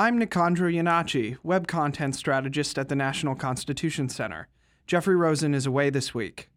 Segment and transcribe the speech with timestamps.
[0.00, 4.48] I'm Nicandro Iannacci, web content strategist at the National Constitution Center.
[4.86, 6.48] Jeffrey Rosen is away this week.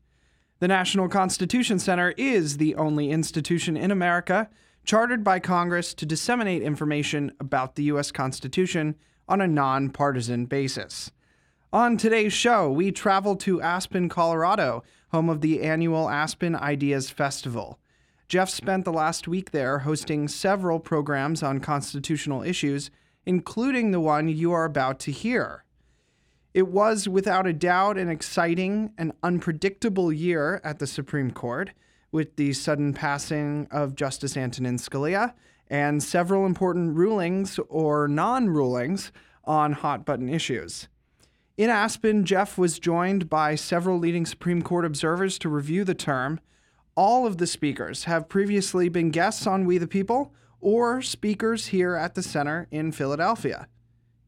[0.60, 4.50] The National Constitution Center is the only institution in America
[4.86, 8.14] chartered by Congress to disseminate information about the U.S.
[8.14, 8.96] Constitution
[9.28, 11.12] on a nonpartisan basis.
[11.74, 17.78] On today's show, we travel to Aspen, Colorado, home of the annual Aspen Ideas Festival.
[18.30, 22.90] Jeff spent the last week there hosting several programs on constitutional issues
[23.26, 25.64] including the one you are about to hear.
[26.54, 31.72] It was without a doubt an exciting and unpredictable year at the Supreme Court,
[32.12, 35.34] with the sudden passing of Justice Antonin Scalia
[35.68, 39.12] and several important rulings or non rulings
[39.46, 40.88] on hot button issues.
[41.58, 46.40] In Aspen, Jeff was joined by several leading Supreme Court observers to review the term.
[46.96, 50.34] All of the speakers have previously been guests on We the People
[50.64, 53.68] or speakers here at the center in Philadelphia.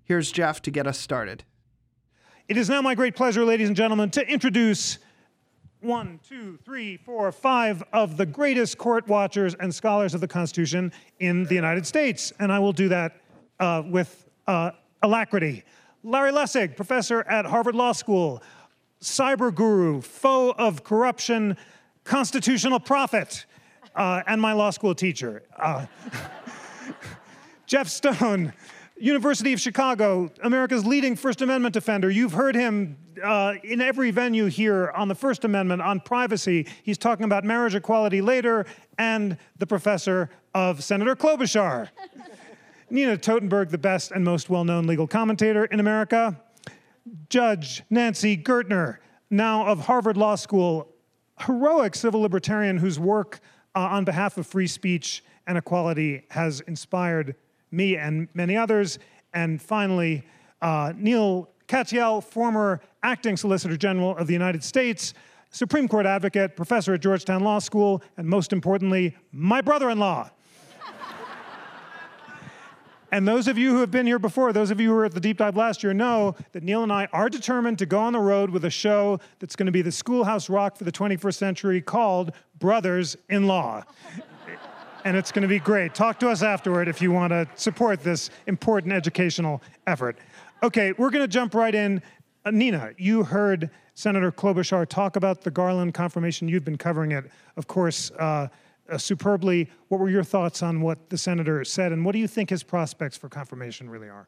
[0.04, 1.46] Here's Jeff to get us started.
[2.48, 5.00] It is now my great pleasure, ladies and gentlemen, to introduce
[5.80, 10.92] one, two, three, four, five of the greatest court watchers and scholars of the Constitution
[11.20, 12.34] in the United States.
[12.40, 13.22] And I will do that
[13.60, 15.64] uh, with uh, alacrity.
[16.04, 18.44] Larry Lessig, professor at Harvard Law School,
[19.02, 21.58] cyber guru, foe of corruption,
[22.04, 23.46] constitutional prophet
[23.96, 25.43] uh, and my law school teacher.
[25.57, 25.85] Uh,
[27.65, 28.54] Jeff Stone,
[28.98, 32.10] University of Chicago, America's leading First Amendment defender.
[32.10, 36.68] You've heard him uh, in every venue here on the First Amendment, on privacy.
[36.84, 38.65] He's talking about marriage equality later,
[38.98, 41.90] and the professor of Senator Klobuchar.
[42.90, 46.40] Nina Totenberg, the best and most well known legal commentator in America.
[47.30, 48.98] Judge Nancy Gertner,
[49.30, 50.87] now of Harvard Law School,
[51.40, 53.40] heroic civil libertarian whose work
[53.76, 57.35] uh, on behalf of free speech and equality has inspired
[57.71, 58.99] me and many others.
[59.34, 60.23] And finally,
[60.62, 65.13] uh, Neal Katyal, former acting Solicitor General of the United States,
[65.51, 70.30] Supreme Court advocate, professor at Georgetown Law School, and most importantly, my brother in law.
[73.16, 75.14] And those of you who have been here before, those of you who were at
[75.14, 78.12] the deep dive last year, know that Neal and I are determined to go on
[78.12, 81.36] the road with a show that's going to be the schoolhouse rock for the 21st
[81.36, 83.86] century called Brothers in Law.
[85.06, 85.96] and it's going to be great.
[85.96, 90.18] Talk to us afterward if you want to support this important educational effort.
[90.62, 92.02] Okay, we're going to jump right in.
[92.44, 96.50] Uh, Nina, you heard Senator Klobuchar talk about the Garland confirmation.
[96.50, 98.12] You've been covering it, of course.
[98.12, 98.50] Uh,
[98.90, 99.69] uh, superbly.
[99.90, 102.63] What were your thoughts on what the senator said, and what do you think his
[102.63, 104.28] prospects for confirmation really are?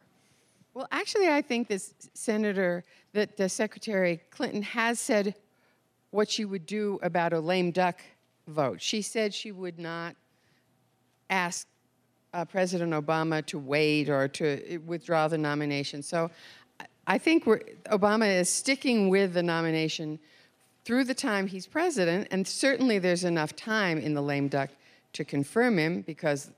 [0.73, 5.35] Well, actually, I think this senator, that the Secretary Clinton has said
[6.12, 8.01] what she would do about a lame duck
[8.47, 8.81] vote.
[8.81, 10.16] She said she would not
[11.29, 11.68] ask
[12.34, 16.03] uh, President Obama to wait or to withdraw the nomination.
[16.03, 16.29] So
[17.07, 20.19] I think Obama is sticking with the nomination
[20.88, 24.70] through the time he's president, and certainly there's enough time in the lame duck
[25.12, 26.50] to confirm him because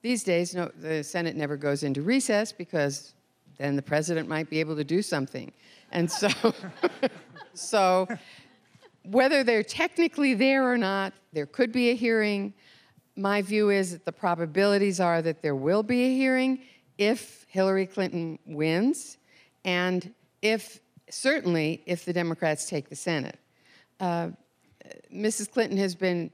[0.00, 3.14] these days no, the Senate never goes into recess because
[3.58, 5.50] then the president might be able to do something.
[5.90, 6.28] And so,
[7.54, 8.06] so
[9.02, 12.54] whether they're technically there or not, there could be a hearing.
[13.16, 16.60] My view is that the probabilities are that there will be a hearing
[16.96, 19.18] if Hillary Clinton wins,
[19.64, 20.78] and if
[21.10, 23.40] certainly if the Democrats take the Senate
[24.00, 24.30] uh,
[25.12, 25.50] Mrs.
[25.50, 26.30] Clinton has been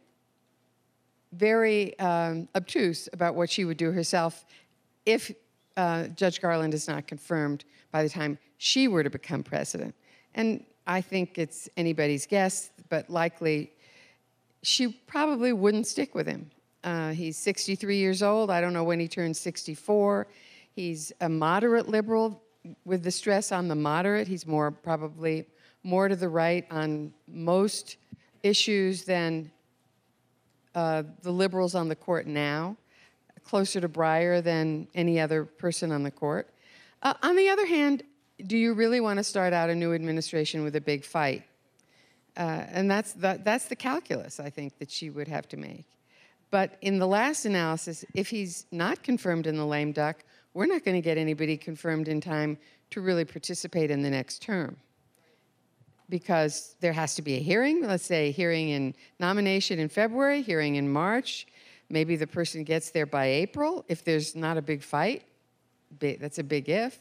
[1.32, 4.44] very um, obtuse about what she would do herself
[5.06, 5.30] if
[5.76, 9.94] uh, Judge Garland is not confirmed by the time she were to become president.
[10.34, 13.72] And I think it's anybody's guess, but likely
[14.62, 16.50] she probably wouldn't stick with him.
[16.82, 18.50] Uh, he's 63 years old.
[18.50, 20.26] I don't know when he turns 64.
[20.72, 22.42] He's a moderate liberal
[22.84, 24.28] with the stress on the moderate.
[24.28, 25.46] He's more probably
[25.82, 27.96] more to the right on most
[28.42, 29.50] issues than
[30.74, 32.76] uh, the liberals on the court now,
[33.44, 36.48] closer to Breyer than any other person on the court.
[37.02, 38.02] Uh, on the other hand,
[38.46, 41.44] do you really want to start out a new administration with a big fight?
[42.36, 45.86] Uh, and that's the, that's the calculus, I think, that she would have to make.
[46.50, 50.84] But in the last analysis, if he's not confirmed in the lame duck, we're not
[50.84, 52.58] going to get anybody confirmed in time
[52.90, 54.76] to really participate in the next term
[56.10, 57.86] because there has to be a hearing.
[57.86, 61.46] Let's say hearing in nomination in February, hearing in March.
[61.88, 65.22] Maybe the person gets there by April if there's not a big fight.
[65.98, 66.98] That's a big if.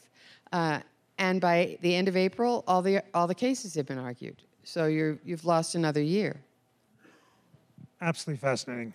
[0.52, 0.80] Uh,
[1.18, 4.42] and by the end of April, all the all the cases have been argued.
[4.64, 6.40] So you you've lost another year.
[8.02, 8.94] Absolutely fascinating.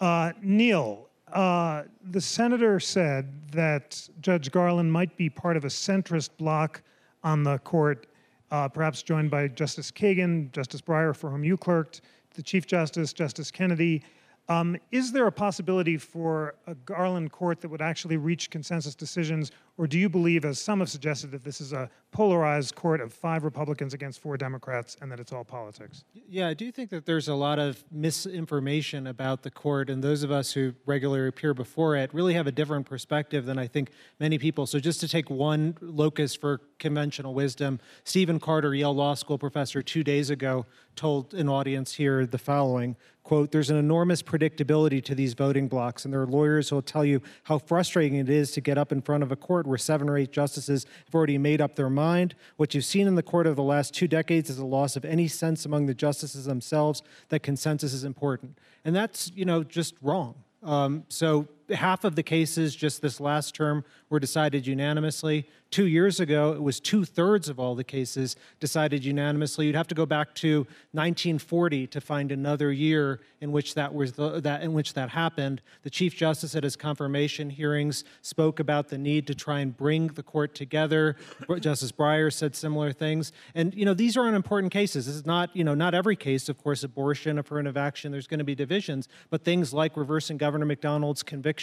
[0.00, 6.30] Uh, Neal, Uh, the senator said that Judge Garland might be part of a centrist
[6.38, 6.82] bloc
[7.22, 8.06] on the court,
[8.50, 12.00] uh, perhaps joined by Justice Kagan, Justice Breyer, for whom you clerked,
[12.34, 14.02] the Chief Justice, Justice Kennedy.
[14.48, 19.52] Um, is there a possibility for a Garland court that would actually reach consensus decisions,
[19.80, 23.14] or do you believe, as some have suggested, that this is a polarized court of
[23.14, 26.04] five Republicans against four Democrats and that it's all politics?
[26.28, 30.22] Yeah, I do think that there's a lot of misinformation about the court, and those
[30.22, 33.90] of us who regularly appear before it really have a different perspective than I think
[34.18, 34.66] many people.
[34.66, 39.82] So, just to take one locus for conventional wisdom, Stephen Carter, Yale Law School professor,
[39.82, 45.14] two days ago told an audience here the following quote there's an enormous predictability to
[45.14, 48.50] these voting blocs and there are lawyers who will tell you how frustrating it is
[48.50, 51.38] to get up in front of a court where seven or eight justices have already
[51.38, 52.34] made up their mind.
[52.58, 55.06] What you've seen in the court over the last two decades is a loss of
[55.06, 58.58] any sense among the justices themselves that consensus is important.
[58.84, 60.34] And that's you know just wrong.
[60.62, 65.46] Um, so half of the cases just this last term were decided unanimously.
[65.70, 69.66] Two years ago, it was two thirds of all the cases decided unanimously.
[69.66, 74.12] You'd have to go back to 1940 to find another year in which that was
[74.14, 75.62] the, that in which that happened.
[75.82, 80.08] The Chief Justice at his confirmation hearings spoke about the need to try and bring
[80.08, 81.14] the court together.
[81.60, 85.06] Justice Breyer said similar things, and you know these are important cases.
[85.06, 88.10] This is not you know not every case, of course, abortion, affirmative action.
[88.10, 91.59] There's going to be divisions, but things like reversing Governor McDonald's conviction,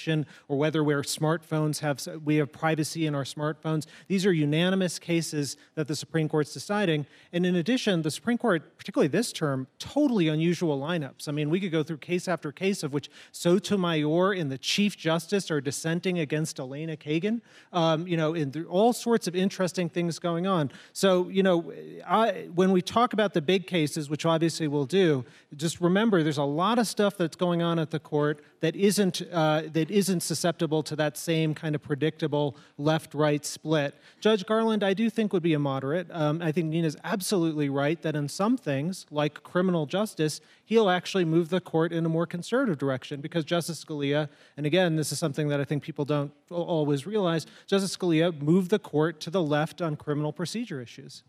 [0.48, 3.86] or whether where smartphones have we have privacy in our smartphones.
[4.08, 7.06] These are unanimous cases that the Supreme Court's deciding.
[7.34, 11.28] And in addition, the Supreme Court, particularly this term, totally unusual lineups.
[11.28, 14.98] I mean, we could go through case after case of which Sotomayor and the Chief
[14.98, 17.42] Justice are dissenting against Elena Kagan.
[17.74, 20.72] Um, you know, and all sorts of interesting things going on.
[20.94, 21.74] So, you know,
[22.08, 26.38] I, when we talk about the big cases, which obviously we'll do, just remember there's
[26.38, 30.22] a lot of stuff that's going on at the court that isn't uh, that isn't
[30.22, 33.96] susceptible to that same kind of predictable left-right split.
[34.20, 36.08] Judge Garland, I do think would be a moderate.
[36.12, 41.26] Um, I think Nina's absolutely right that in some things, like criminal justice, he'll actually
[41.26, 45.20] move the court in a more conservative direction because Justice Scalia, and again, this is
[45.20, 49.42] something that I think people don't always realize, Justice Scalia moved the court to the
[49.42, 51.24] left on criminal procedure issues.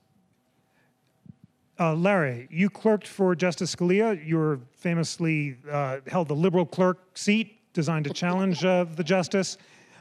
[1.81, 4.25] Uh, Larry, you clerked for Justice Scalia.
[4.27, 9.59] You were famously uh, held the liberal clerk seat designed to challenge uh, the justice.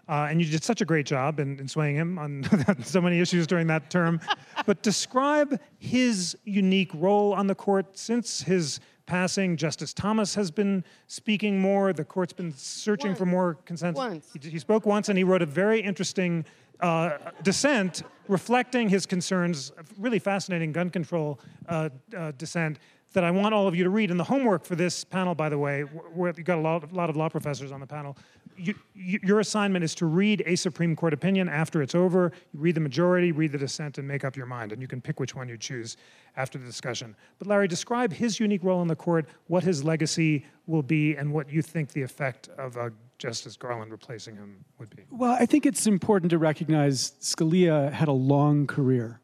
[0.09, 2.44] Uh, and you did such a great job in, in swaying him on
[2.83, 4.19] so many issues during that term.
[4.65, 9.56] but describe his unique role on the court since his passing.
[9.56, 11.94] Justice Thomas has been speaking more.
[11.94, 13.19] The court's been searching Once.
[13.19, 13.97] for more consensus.
[13.97, 14.29] Once.
[14.41, 16.45] He, he spoke once, and he wrote a very interesting
[16.79, 21.39] uh, dissent reflecting his concerns, really fascinating gun control
[21.69, 22.79] uh, uh, dissent
[23.13, 24.12] that I want all of you to read.
[24.12, 26.94] And the homework for this panel, by the way, where you've got a lot, a
[26.94, 28.18] lot of law professors on the panel,
[28.57, 32.31] you, you, your assignment is to read a Supreme Court opinion after it's over.
[32.53, 34.71] You read the majority, read the dissent, and make up your mind.
[34.71, 35.95] And you can pick which one you choose
[36.35, 37.15] after the discussion.
[37.39, 41.31] But Larry, describe his unique role in the court, what his legacy will be, and
[41.31, 45.04] what you think the effect of uh, Justice Garland replacing him would be.
[45.10, 49.19] Well, I think it's important to recognize Scalia had a long career.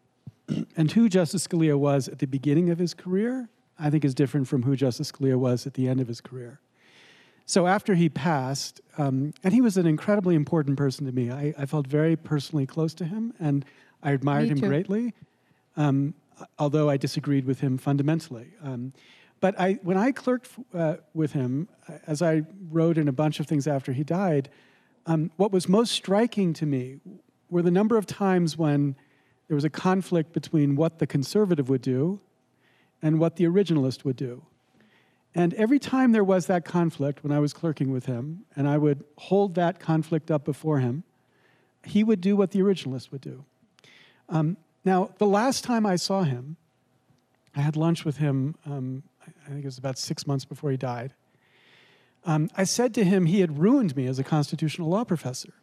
[0.77, 3.49] and who Justice Scalia was at the beginning of his career,
[3.79, 6.59] I think, is different from who Justice Scalia was at the end of his career.
[7.45, 11.53] So after he passed, um, and he was an incredibly important person to me, I,
[11.57, 13.65] I, felt very personally close to him, and
[14.01, 14.67] I admired Me him too.
[14.67, 15.13] greatly,
[15.75, 16.13] um,
[16.57, 18.47] although I disagreed with him fundamentally.
[18.63, 18.93] Um,
[19.43, 23.41] but I, when I clerked uh, with him, uh, as I wrote in a bunch
[23.41, 24.47] of things after he died,
[25.05, 27.01] um, what was most striking to me
[27.49, 28.95] were the number of times when
[29.49, 32.21] there was a conflict between what the conservative would do
[33.01, 34.45] and what the originalist would do.
[35.35, 38.77] And every time there was that conflict when I was clerking with him, and I
[38.77, 41.03] would hold that conflict up before him,
[41.83, 43.43] he would do what the originalist would do.
[44.29, 46.55] Um, now, the last time I saw him,
[47.53, 49.03] I had lunch with him, um,
[49.45, 51.13] I think it was about six months before he died.
[52.25, 55.53] Um, I said to him he had ruined me as a constitutional law professor.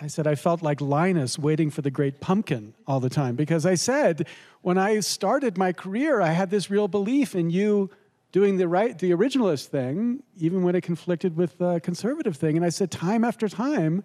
[0.00, 3.64] I said I felt like Linus waiting for the great pumpkin all the time because
[3.64, 4.26] I said
[4.60, 7.90] when I started my career, I had this real belief in you
[8.32, 12.56] doing the right, the originalist thing, even when it conflicted with the conservative thing.
[12.56, 14.02] And I said time after time,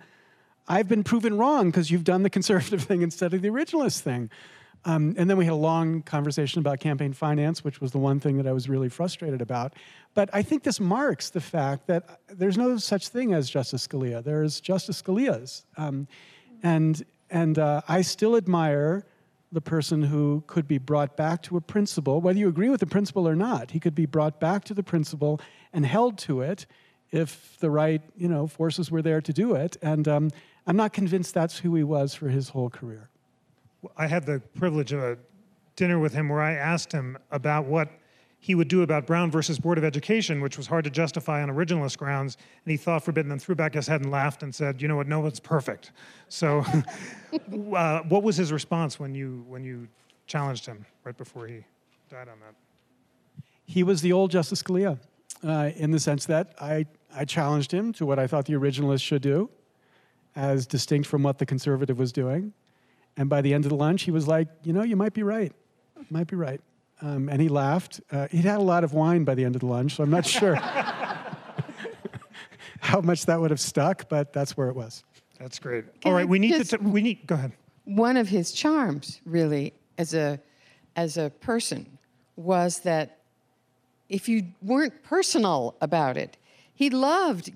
[0.67, 4.29] I've been proven wrong because you've done the conservative thing instead of the originalist thing.
[4.85, 8.19] Um, and then we had a long conversation about campaign finance, which was the one
[8.19, 9.73] thing that I was really frustrated about.
[10.13, 14.23] But I think this marks the fact that there's no such thing as Justice Scalia.
[14.23, 15.65] There's Justice Scalia's.
[15.77, 16.07] Um,
[16.63, 19.05] and and uh, I still admire
[19.51, 22.85] the person who could be brought back to a principle, whether you agree with the
[22.87, 23.71] principle or not.
[23.71, 25.39] He could be brought back to the principle
[25.71, 26.65] and held to it
[27.11, 29.77] if the right you know forces were there to do it.
[29.81, 30.29] And um,
[30.65, 33.09] I'm not convinced that's who he was for his whole career.
[33.95, 35.17] I had the privilege of a
[35.75, 37.89] dinner with him where I asked him about what
[38.39, 41.49] he would do about Brown versus Board of Education, which was hard to justify on
[41.49, 42.37] originalist grounds.
[42.65, 44.53] And he thought for a bit and then threw back his head and laughed and
[44.53, 45.07] said, "You know what?
[45.07, 45.91] No one's perfect."
[46.29, 46.59] So,
[47.75, 49.87] uh, what was his response when you when you
[50.27, 51.63] challenged him right before he
[52.09, 52.55] died on that?
[53.65, 54.97] He was the old Justice Scalia
[55.43, 59.01] uh, in the sense that I, I challenged him to what I thought the originalist
[59.01, 59.49] should do,
[60.35, 62.53] as distinct from what the conservative was doing.
[63.17, 65.23] And by the end of the lunch, he was like, You know, you might be
[65.23, 65.51] right.
[66.09, 66.61] Might be right.
[67.01, 67.99] Um, and he laughed.
[68.11, 70.09] Uh, he'd had a lot of wine by the end of the lunch, so I'm
[70.09, 70.55] not sure
[72.79, 75.03] how much that would have stuck, but that's where it was.
[75.39, 75.85] That's great.
[76.01, 76.77] Can All I we need to.
[76.77, 77.27] T- we need.
[77.27, 77.51] Go ahead.
[77.85, 80.39] one of his charms really as a
[80.95, 81.97] as a person
[82.35, 83.19] was that
[84.09, 86.37] if you weren't personal about it
[86.73, 87.51] he loved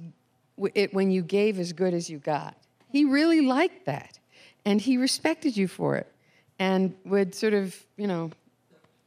[0.76, 2.56] it when you gave as good as you got
[2.90, 4.20] he really liked that
[4.66, 6.12] and he respected you for it
[6.60, 8.32] and would sort of you know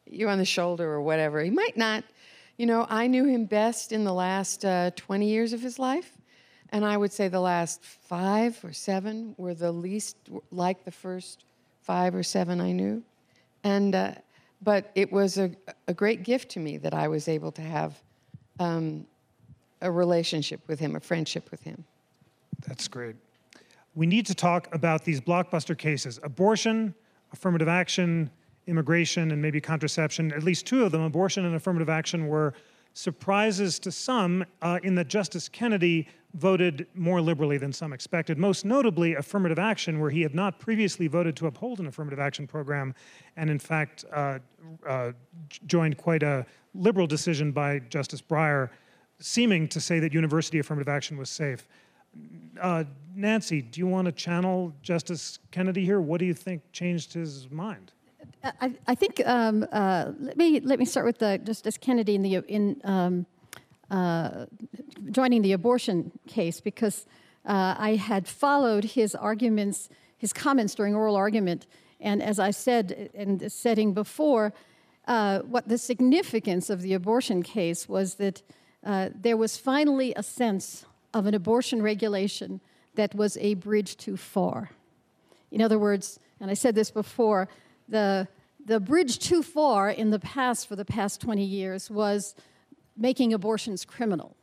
[0.08, 2.04] you on the shoulder or whatever he might not
[2.56, 6.12] you know i knew him best in the last uh, 20 years of his life
[6.74, 10.16] and I would say the last five or seven were the least
[10.50, 11.44] like the first
[11.82, 13.04] five or seven I knew.
[13.62, 14.14] And, uh,
[14.60, 15.52] but it was a,
[15.86, 18.02] a great gift to me that I was able to have
[18.58, 19.06] um,
[19.82, 21.84] a relationship with him, a friendship with him.
[22.66, 23.14] That's great.
[23.94, 26.94] We need to talk about these blockbuster cases abortion,
[27.32, 28.30] affirmative action,
[28.66, 30.32] immigration, and maybe contraception.
[30.32, 32.54] At least two of them, abortion and affirmative action, were
[32.94, 38.38] surprises to some uh, in that Justice Kennedy voted more liberally than some expected.
[38.38, 42.46] Most notably, affirmative action, where he had not previously voted to uphold an affirmative action
[42.46, 42.94] program,
[43.36, 44.38] and in fact uh,
[44.88, 45.12] uh,
[45.66, 48.70] joined quite a liberal decision by Justice Breyer,
[49.20, 51.68] seeming to say that university affirmative action was safe.
[52.60, 56.00] Uh, Nancy, do you want to channel Justice Kennedy here?
[56.00, 57.92] What do you think changed his mind?
[58.42, 62.22] I, I think um, uh, let me let me start with the, Justice Kennedy in
[62.22, 63.26] the in um,
[63.90, 64.46] uh,
[65.10, 67.06] joining the abortion case because
[67.46, 71.66] uh, I had followed his arguments, his comments during oral argument,
[72.00, 74.52] and as I said in the setting before,
[75.06, 78.42] uh, what the significance of the abortion case was that
[78.84, 82.60] uh, there was finally a sense of an abortion regulation
[82.96, 84.70] that was a bridge too far.
[85.50, 87.48] In other words, and I said this before,
[87.88, 88.28] the,
[88.64, 92.34] the bridge too far in the past for the past 20 years was
[92.96, 94.36] making abortions criminal.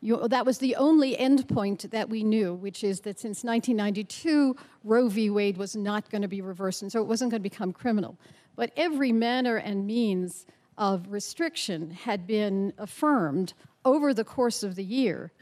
[0.00, 4.54] You, that was the only endpoint that we knew, which is that since 1992,
[4.84, 5.28] Roe v.
[5.30, 8.16] Wade was not going to be reversed, and so it wasn't going to become criminal.
[8.54, 13.54] But every manner and means of restriction had been affirmed
[13.84, 15.32] over the course of the year,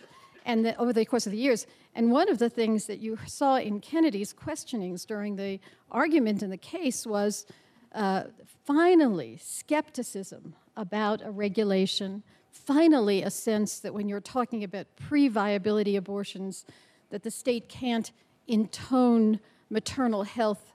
[0.46, 1.66] and the, over the course of the years.
[1.94, 5.60] And one of the things that you saw in Kennedy's questionings during the
[5.90, 7.44] argument in the case was
[7.92, 8.24] uh,
[8.64, 16.64] finally skepticism about a regulation, finally a sense that when you're talking about pre-viability abortions,
[17.10, 18.12] that the state can't
[18.46, 20.72] intone maternal health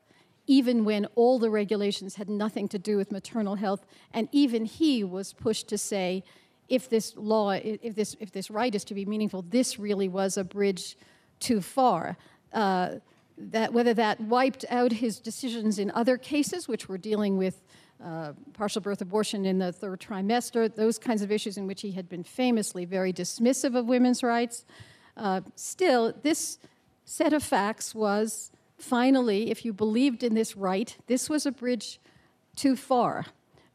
[0.47, 5.01] even when all the regulations had nothing to do with maternal health, and even he
[5.01, 6.23] was pushed to say,
[6.71, 10.37] if this law, if this, if this right is to be meaningful, this really was
[10.37, 10.95] a bridge
[11.39, 12.17] too far.
[12.53, 12.95] Uh,
[13.37, 17.61] that whether that wiped out his decisions in other cases, which were dealing with
[18.01, 21.91] uh, partial birth abortion in the third trimester, those kinds of issues in which he
[21.91, 24.63] had been famously very dismissive of women's rights.
[25.17, 26.57] Uh, still, this
[27.03, 31.99] set of facts was finally, if you believed in this right, this was a bridge
[32.55, 33.25] too far.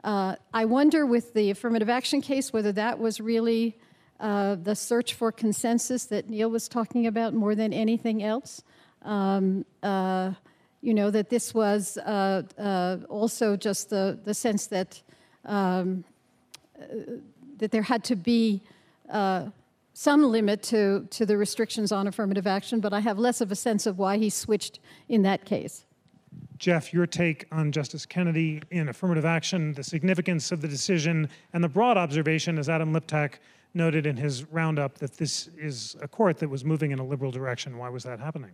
[0.06, 3.76] Uh, I wonder with the affirmative action case whether that was really
[4.20, 8.62] uh, the search for consensus that Neal was talking about more than anything else.
[9.02, 10.30] Um, uh,
[10.80, 15.02] you know, that this was uh, uh, also just the, the sense that,
[15.44, 16.04] um,
[17.56, 18.62] that there had to be
[19.92, 23.56] some limit to, to the restrictions on affirmative action, but I have less of a
[23.56, 25.84] sense of why he switched in that case.
[26.58, 31.62] Jeff, your take on Justice Kennedy in affirmative action, the significance of the decision, and
[31.62, 33.34] the broad observation, as Adam Liptak
[33.74, 37.30] noted in his roundup, that this is a court that was moving in a liberal
[37.30, 37.76] direction.
[37.76, 38.52] Why was that happening?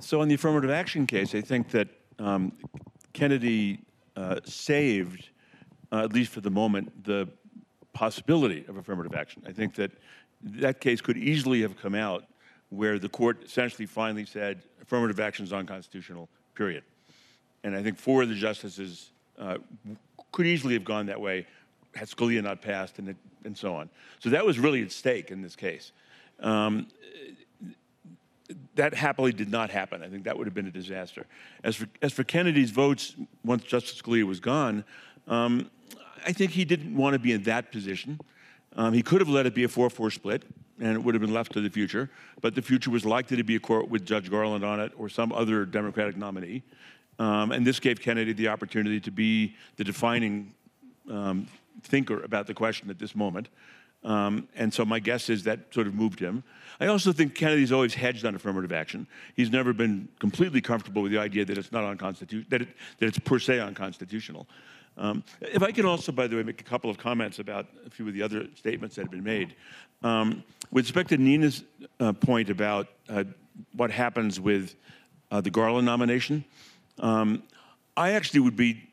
[0.00, 1.88] So, in the affirmative action case, I think that
[2.20, 2.52] um,
[3.12, 3.80] Kennedy
[4.14, 5.30] uh, saved,
[5.90, 7.28] uh, at least for the moment, the
[7.92, 9.42] possibility of affirmative action.
[9.46, 9.90] I think that
[10.40, 12.24] that case could easily have come out
[12.70, 16.84] where the court essentially finally said affirmative action is unconstitutional, period.
[17.64, 19.58] And I think four of the justices uh,
[20.32, 21.46] could easily have gone that way
[21.94, 23.88] had Scalia not passed, and, it, and so on.
[24.20, 25.92] So that was really at stake in this case.
[26.40, 26.86] Um,
[28.76, 30.02] that happily did not happen.
[30.02, 31.26] I think that would have been a disaster.
[31.64, 34.84] As for, as for Kennedy's votes, once Justice Scalia was gone,
[35.26, 35.70] um,
[36.24, 38.20] I think he didn't want to be in that position.
[38.74, 40.44] Um, he could have let it be a 4 4 split,
[40.80, 42.10] and it would have been left to the future.
[42.40, 45.08] But the future was likely to be a court with Judge Garland on it or
[45.08, 46.62] some other Democratic nominee.
[47.18, 50.54] Um, and this gave Kennedy the opportunity to be the defining
[51.10, 51.48] um,
[51.82, 53.48] thinker about the question at this moment.
[54.04, 56.44] Um, and so my guess is that sort of moved him.
[56.78, 59.08] I also think Kennedy's always hedged on affirmative action.
[59.34, 62.68] He's never been completely comfortable with the idea that it's not unconstitutional, that, it,
[62.98, 64.46] that it's per se unconstitutional.
[64.98, 67.90] Um, if I can also, by the way, make a couple of comments about a
[67.90, 69.54] few of the other statements that have been made.
[70.02, 71.62] Um, with respect to Nina's
[72.00, 73.24] uh, point about uh,
[73.74, 74.74] what happens with
[75.30, 76.44] uh, the Garland nomination,
[76.98, 77.44] um,
[77.96, 78.88] I actually would be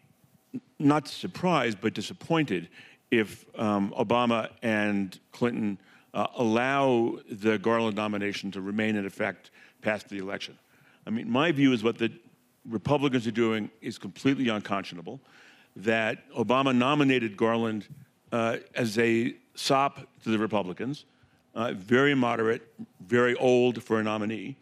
[0.79, 2.69] not surprised but disappointed
[3.09, 5.77] if um, Obama and Clinton
[6.13, 10.57] uh, allow the Garland nomination to remain in effect past the election.
[11.05, 12.11] I mean, my view is what the
[12.67, 15.19] Republicans are doing is completely unconscionable.
[15.75, 17.87] That Obama nominated Garland
[18.31, 21.05] uh, as a sop to the Republicans,
[21.53, 22.61] uh, very moderate,
[23.05, 24.57] very old for a nominee,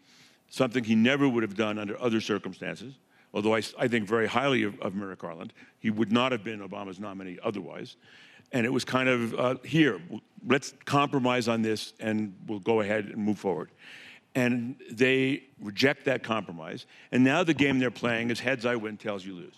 [0.48, 2.94] something he never would have done under other circumstances
[3.34, 5.52] although I, I think very highly of, of, Merrick Garland.
[5.80, 7.96] He would not have been Obama's nominee otherwise.
[8.52, 10.00] And it was kind of uh, here,
[10.46, 13.70] let's compromise on this and we'll go ahead and move forward.
[14.36, 16.86] And they reject that compromise.
[17.10, 19.56] And now the game they're playing is heads I win, tails you lose.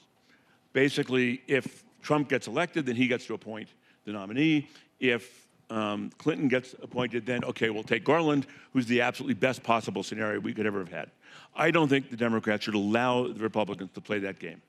[0.77, 3.71] Basically, if Trump gets elected, then he gets to appoint
[4.05, 4.69] the nominee.
[5.01, 10.03] If um, Clinton gets appointed, then okay, we'll take Garland, who's the absolutely best possible
[10.03, 11.11] scenario we could ever have had.
[11.55, 14.61] I don't think the Democrats should allow the Republicans to play that game.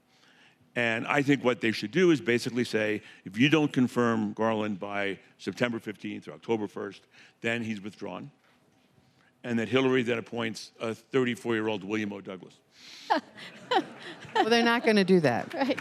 [0.78, 4.80] And I think what they should do is basically say if you don't confirm Garland
[4.80, 7.02] by September 15th or October 1st,
[7.42, 8.32] then he's withdrawn.
[9.44, 12.22] And that Hillary then appoints a 34 year old William O.
[12.22, 12.54] Douglas.
[14.36, 15.54] well, they're not going to do that.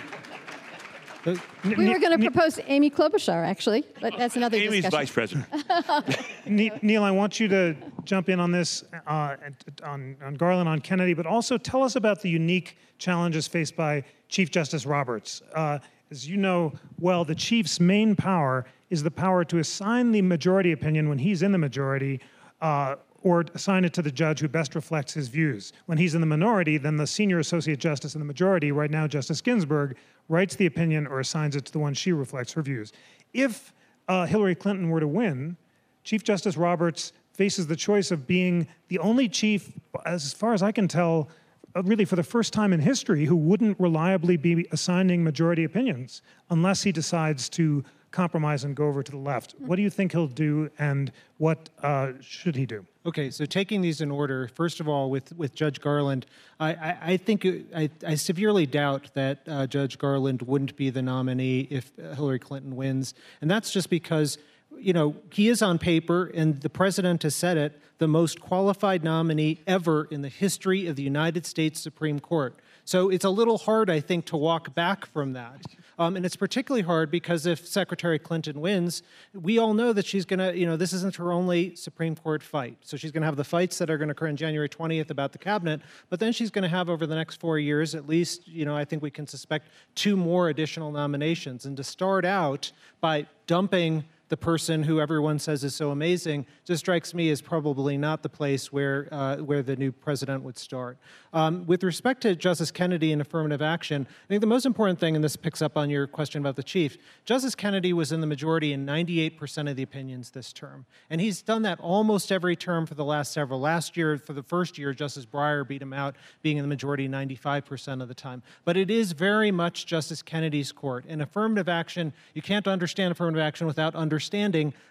[1.26, 1.40] Right.
[1.64, 4.90] We were going to propose Amy Klobuchar, actually, but that's another Amy's discussion.
[4.92, 6.82] vice president.
[6.84, 9.34] Neal, I want you to jump in on this, uh,
[9.82, 14.04] on, on Garland, on Kennedy, but also tell us about the unique challenges faced by
[14.28, 15.42] Chief Justice Roberts.
[15.52, 15.80] Uh,
[16.12, 20.70] as you know well, the chief's main power is the power to assign the majority
[20.72, 22.20] opinion when he's in the majority,
[22.60, 22.94] uh,
[23.26, 25.72] or assign it to the judge who best reflects his views.
[25.86, 29.08] When he's in the minority, then the senior associate justice in the majority, right now
[29.08, 29.96] Justice Ginsburg,
[30.28, 32.92] writes the opinion or assigns it to the one she reflects her views.
[33.34, 33.72] If
[34.06, 35.56] uh, Hillary Clinton were to win,
[36.04, 39.72] Chief Justice Roberts faces the choice of being the only chief,
[40.04, 41.28] as far as I can tell,
[41.74, 46.22] uh, really for the first time in history, who wouldn't reliably be assigning majority opinions
[46.50, 47.82] unless he decides to
[48.16, 49.54] compromise and go over to the left.
[49.58, 52.86] What do you think he'll do, and what uh, should he do?
[53.04, 56.24] Okay, so taking these in order, first of all, with, with Judge Garland,
[56.58, 61.02] I, I, I think I, I, severely doubt that uh, Judge Garland wouldn't be the
[61.02, 63.12] nominee if Hillary Clinton wins.
[63.42, 64.38] And that's just because,
[64.78, 69.04] you know, he is on paper, and the president has said it, the most qualified
[69.04, 72.56] nominee ever in the history of the United States Supreme Court.
[72.86, 75.66] So it's a little hard, I think, to walk back from that.
[75.98, 80.24] Um, and it's particularly hard because if Secretary Clinton wins, we all know that she's
[80.26, 82.76] going to, you know, this isn't her only Supreme Court fight.
[82.82, 85.10] So she's going to have the fights that are going to occur on January 20th
[85.10, 85.80] about the cabinet,
[86.10, 88.76] but then she's going to have over the next four years, at least, you know,
[88.76, 91.64] I think we can suspect two more additional nominations.
[91.64, 96.80] And to start out by dumping the person who everyone says is so amazing just
[96.80, 100.98] strikes me as probably not the place where, uh, where the new president would start.
[101.32, 105.14] Um, with respect to Justice Kennedy and affirmative action, I think the most important thing,
[105.14, 108.26] and this picks up on your question about the chief, Justice Kennedy was in the
[108.26, 110.86] majority in 98% of the opinions this term.
[111.08, 113.60] And he's done that almost every term for the last several.
[113.60, 117.08] Last year, for the first year, Justice Breyer beat him out, being in the majority
[117.08, 118.42] 95% of the time.
[118.64, 121.04] But it is very much Justice Kennedy's court.
[121.06, 124.15] And affirmative action, you can't understand affirmative action without understanding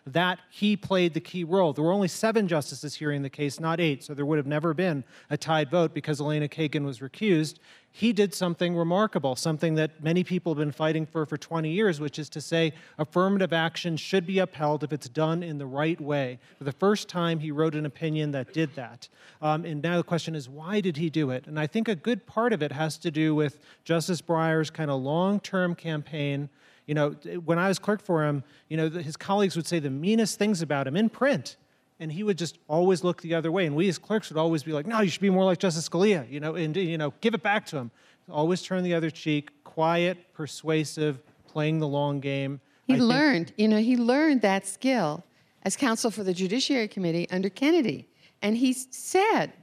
[0.06, 1.74] that he played the key role.
[1.74, 4.74] There were only seven justices hearing the case, not eight, so there would have never
[4.74, 7.58] been a tied vote because Elena Kagan was recused.
[7.92, 12.02] He did something remarkable, something that many people have been fighting for for 20 years,
[12.02, 16.00] which is to say affirmative action should be upheld if it's done in the right
[16.02, 16.38] way.
[16.58, 19.08] For the first time, he wrote an opinion that did that.
[19.42, 21.48] Um, and now the question is, why did he do it?
[21.48, 24.92] And I think a good part of it has to do with Justice Breyer's kind
[24.92, 26.50] of long term campaign
[26.86, 27.12] you know,
[27.46, 30.62] when I was clerk for him, you know, his colleagues would say the meanest things
[30.62, 31.58] about him in print,
[32.00, 33.66] and he would just always look the other way.
[33.66, 35.88] And we as clerks would always be like, "No, you should be more like Justice
[35.90, 37.92] Scalia," you know, and you know, give it back to him.
[38.30, 42.60] Always turn the other cheek, quiet, persuasive, playing the long game.
[42.88, 45.24] He I think- learned, you know, he learned that skill
[45.64, 48.08] as counsel for the Judiciary Committee under Kennedy.
[48.42, 49.54] And he said,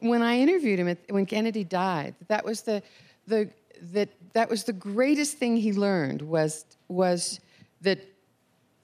[0.00, 2.82] when I interviewed him, at, when Kennedy died, that, that was the,
[3.26, 3.48] the,
[3.92, 7.40] that, that was the greatest thing he learned was, was
[7.82, 8.00] that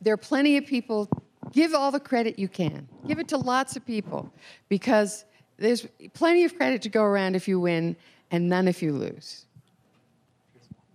[0.00, 1.08] there are plenty of people,
[1.52, 2.88] give all the credit you can.
[3.06, 4.32] Give it to lots of people
[4.68, 5.24] because
[5.56, 7.96] there's plenty of credit to go around if you win
[8.30, 9.46] and none if you lose.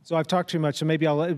[0.04, 1.38] So I've talked too much, so maybe I'll let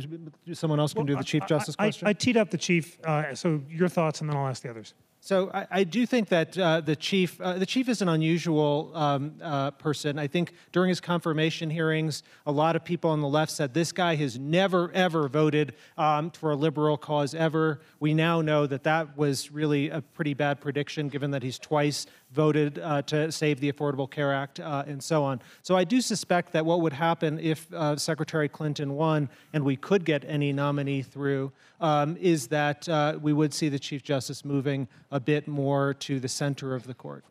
[0.53, 2.07] someone else can do the Chief I- Justice I, question.
[2.07, 4.95] I, teed up the chief, uh, so your thoughts, and then I'll ask the others.
[5.25, 8.91] So I, I do think that uh, the chief, uh, the chief is an unusual
[8.93, 10.19] um, uh, person.
[10.19, 13.91] I think during his confirmation hearings, a lot of people on the left said this
[13.91, 17.81] guy has never ever voted um, for a liberal cause ever.
[17.99, 22.05] We now know that that was really a pretty bad prediction, given that he's twice
[22.35, 25.41] voted uh, to save the Affordable Care Act uh, and so on.
[25.63, 29.75] So I do suspect that what would happen if uh, Secretary Clinton won and we
[29.75, 34.45] could get any nominee through um, is that uh, we would see the Chief Justice
[34.45, 37.23] moving a bit more to the center of the court.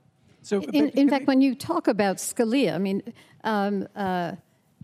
[0.42, 3.02] So, In, in fact, when you talk about Scalia, I mean,
[3.44, 4.32] um, uh,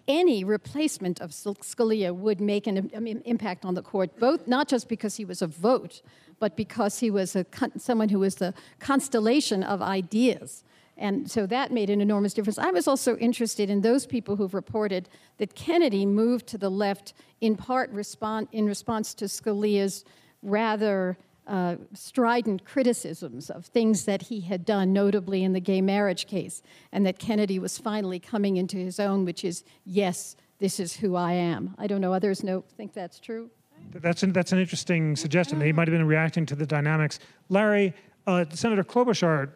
[0.09, 4.69] any replacement of Scalia would make an I mean, impact on the court, both not
[4.69, 6.03] just because he was a vote,
[6.41, 7.47] but because he was a
[7.79, 10.65] someone who was the constellation of ideas.
[10.97, 12.59] And so that made an enormous difference.
[12.59, 17.15] I was also interested in those people who've reported that Kennedy moved to the left
[17.41, 20.05] in part respond, in response to Scalia's
[20.43, 26.27] rather uh, strident criticisms of things that he had done, notably in the gay marriage
[26.27, 30.97] case, and that Kennedy was finally coming into his own, which is, yes, this is
[30.97, 31.75] who I am.
[31.79, 33.51] I don't know, others know, think that's true?
[33.93, 35.59] That's an, that's an interesting suggestion.
[35.59, 37.19] That he might have been reacting to the dynamics.
[37.49, 37.95] Larry,
[38.27, 39.51] uh, Senator Klobuchar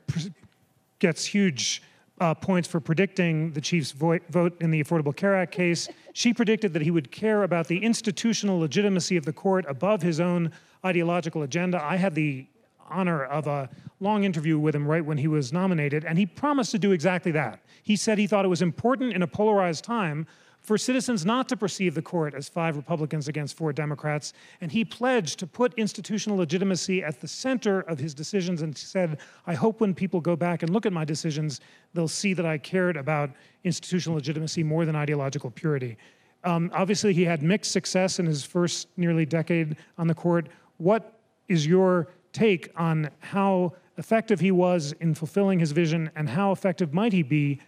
[0.99, 1.83] gets huge
[2.21, 5.89] uh, points for predicting the chief's vo- vote in the Affordable Care Act case.
[6.13, 10.21] She predicted that he would care about the institutional legitimacy of the court above his
[10.21, 10.53] own
[10.85, 11.83] ideological agenda.
[11.83, 12.47] I had the
[12.91, 13.69] honor of a
[14.01, 17.33] long interview with him right when he was nominated, and he promised to do exactly
[17.33, 17.61] that.
[17.83, 20.27] He said he thought it was important in a polarized time
[20.65, 24.83] for citizens not to perceive the court as five Republicans against four Democrats, and he
[24.83, 29.83] pledged to put institutional legitimacy at the center of his decisions and said, I hope
[29.83, 31.61] when people go back and look at my decisions,
[31.93, 33.31] they'll see that I cared about
[33.63, 35.99] institutional legitimacy more than ideological purity.
[36.45, 40.49] Um, obviously, he had mixed success in his first nearly decade on the court.
[40.79, 46.53] What is your take on how effective he was in fulfilling his vision, and how
[46.53, 47.61] effective might he be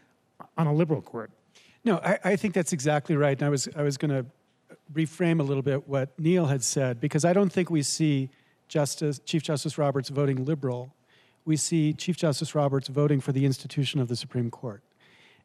[0.57, 1.31] on a liberal court?
[1.87, 3.39] No, I, I think that's exactly right.
[3.39, 4.27] And I was, I was going to
[4.93, 8.29] reframe a little bit what Neal had said, because I don't think we see
[8.67, 10.93] Justice, Chief Justice Roberts voting liberal.
[11.45, 14.83] We see Chief Justice Roberts voting for the institution of the Supreme Court.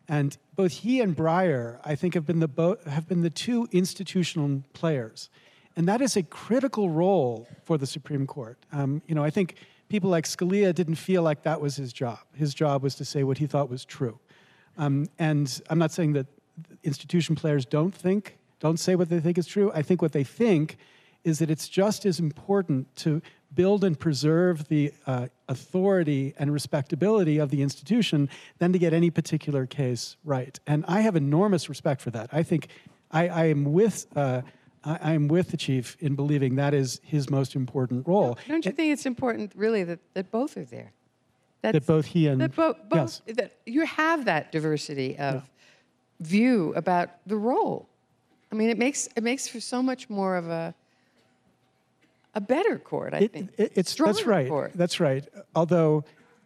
[0.07, 3.67] And both he and Breyer, I think, have been the, bo- have been the two
[3.71, 5.29] institutional players.
[5.75, 8.57] And that is a critical role for the Supreme Court.
[8.71, 9.57] Um, you know, I think
[9.89, 12.17] people like Scalia didn't feel like that was his job.
[12.33, 14.19] His job was to say what he thought was true.
[14.77, 16.27] Um, and I'm not saying that
[16.83, 19.71] institution players don't think, don't say what they think is true.
[19.73, 20.77] I think what they think
[21.23, 23.21] is that it's just as important to
[23.53, 28.29] build and preserve the uh, authority and respectability of the institution
[28.59, 30.59] than to get any particular case right.
[30.65, 32.29] And I have enormous respect for that.
[32.31, 32.67] I think
[33.11, 34.05] I, I am with.
[34.15, 34.41] Uh,
[34.83, 38.37] I I am with the chief in believing that is his most important role.
[38.47, 40.93] Don't you think it's important, really, that, that both are there?
[41.61, 43.35] That both he and that bo- both, yes.
[43.37, 45.43] that you have that diversity of
[46.19, 47.87] view about the role.
[48.51, 50.73] I mean, it makes it makes for so much more of a
[52.33, 53.13] a better court.
[53.13, 54.47] I It- think it- it's that's right.
[54.49, 54.71] court.
[54.73, 55.27] That's right.
[55.55, 56.03] Although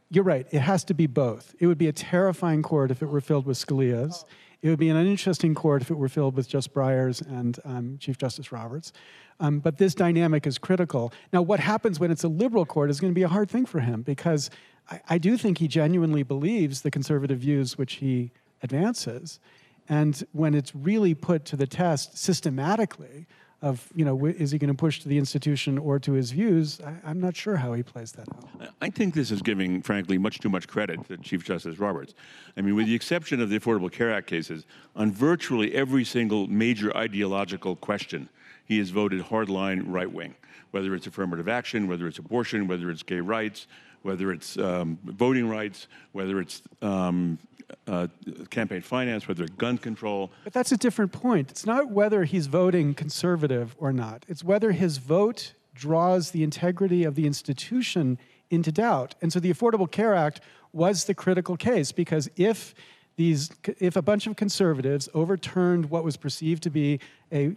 [0.10, 1.56] you're right, it has to be both.
[1.60, 4.26] It would be a terrifying court if it were filled with Scalia's.
[4.62, 7.98] It would be an uninteresting court if it were filled with just Breyers and um,
[8.00, 8.92] Chief Justice Roberts.
[9.40, 11.14] Um, but this dynamic is critical.
[11.34, 13.66] Now, what happens when it's a liberal court is going to be a hard thing
[13.66, 14.50] for him because
[14.90, 18.32] I, I do think he genuinely believes the conservative views which he
[18.64, 19.40] advances.
[19.88, 23.28] And when it's really put to the test systematically,
[23.66, 26.80] of you know, is he going to push to the institution or to his views?
[26.82, 28.70] I, I'm not sure how he plays that out.
[28.80, 32.14] I think this is giving, frankly, much too much credit to Chief Justice Roberts.
[32.56, 36.46] I mean, with the exception of the Affordable Care Act cases, on virtually every single
[36.46, 38.30] major ideological question,
[38.66, 40.36] he has voted hardline right wing,
[40.70, 43.66] whether it's affirmative action, whether it's abortion, whether it's gay rights,
[44.04, 47.40] whether it's um, voting rights, whether it's um,
[47.88, 48.08] uh,
[48.50, 50.32] campaign finance, whether gun control.
[50.44, 51.52] But that's a different point.
[51.52, 54.26] It's not whether he's voting conservative or not.
[54.28, 58.18] It's whether his vote draws the integrity of the institution
[58.50, 59.16] into doubt.
[59.22, 62.76] And so the Affordable Care Act was the critical case because if
[63.16, 63.50] these
[63.80, 67.00] if a bunch of conservatives overturned what was perceived to be
[67.32, 67.56] a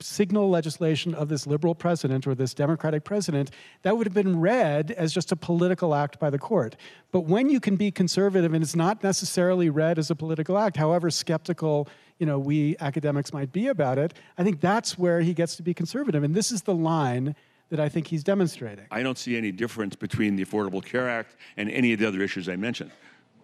[0.00, 3.50] signal legislation of this liberal president or this democratic president,
[3.82, 6.76] that would have been read as just a political act by the court.
[7.12, 10.76] But when you can be conservative and it's not necessarily read as a political act,
[10.76, 15.34] however skeptical you know we academics might be about it, I think that's where he
[15.34, 16.22] gets to be conservative.
[16.22, 17.34] And this is the line
[17.70, 18.86] that I think he's demonstrating.
[18.90, 22.22] I don't see any difference between the Affordable Care Act and any of the other
[22.22, 22.92] issues I mentioned.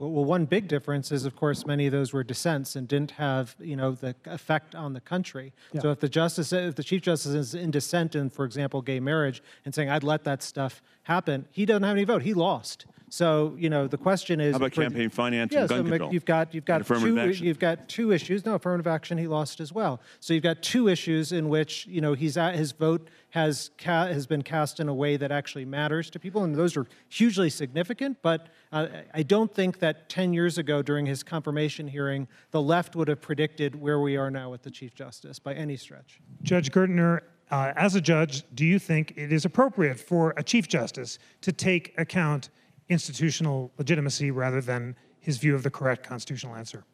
[0.01, 3.55] Well, one big difference is, of course, many of those were dissents and didn't have,
[3.61, 5.53] you know, the effect on the country.
[5.73, 5.83] Yeah.
[5.83, 8.99] So if the justice, if the chief justice is in dissent in, for example, gay
[8.99, 12.23] marriage, and saying I'd let that stuff happen, he doesn't have any vote.
[12.23, 12.87] He lost.
[13.11, 15.91] So you know, the question is, How about for- campaign finance yeah, and gun so
[15.91, 16.13] control?
[16.13, 17.47] you've got you've got two action?
[17.47, 18.47] you've got two issues.
[18.47, 20.01] No, affirmative action he lost as well.
[20.21, 24.07] So you've got two issues in which you know he's at, his vote has ca-
[24.07, 27.51] has been cast in a way that actually matters to people, and those are hugely
[27.51, 28.19] significant.
[28.23, 32.95] But uh, I don't think that 10 years ago during his confirmation hearing, the left
[32.95, 36.21] would have predicted where we are now with the chief justice by any stretch.
[36.43, 40.69] Judge Gertner, uh, as a judge, do you think it is appropriate for a chief
[40.69, 42.51] justice to take account
[42.91, 46.85] institutional legitimacy rather than his view of the correct constitutional answer?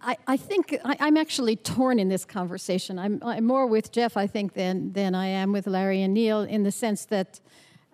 [0.00, 2.98] I, I think I, I'm actually torn in this conversation.
[2.98, 6.40] I'm, I'm more with Jeff, I think, than, than I am with Larry and Neal
[6.40, 7.40] in the sense that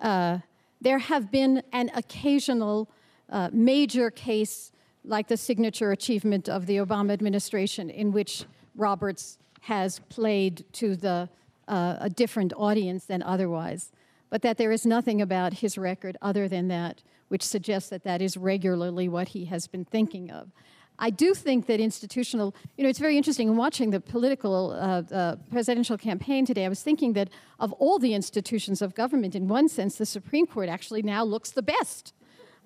[0.00, 0.38] uh,
[0.80, 2.90] there have been an occasional
[3.28, 4.72] uh, major case
[5.04, 11.28] like the signature achievement of the Obama administration in which Roberts has played to the,
[11.66, 13.92] uh, a different audience than otherwise,
[14.30, 18.20] but that there is nothing about his record other than that which suggests that that
[18.20, 20.50] is regularly what he has been thinking of.
[20.98, 25.02] I do think that institutional, you know, it's very interesting in watching the political uh,
[25.14, 26.64] uh, presidential campaign today.
[26.64, 27.28] I was thinking that
[27.60, 31.52] of all the institutions of government, in one sense, the Supreme Court actually now looks
[31.52, 32.14] the best.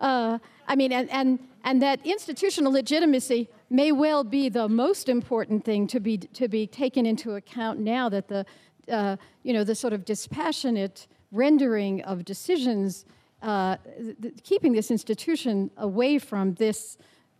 [0.00, 5.66] Uh, I mean, and, and, and that institutional legitimacy may well be the most important
[5.66, 8.46] thing to be, to be taken into account now that the,
[8.90, 13.04] uh, you know, the sort of dispassionate rendering of decisions,
[13.42, 13.76] uh,
[14.22, 16.98] th- keeping this institution away from this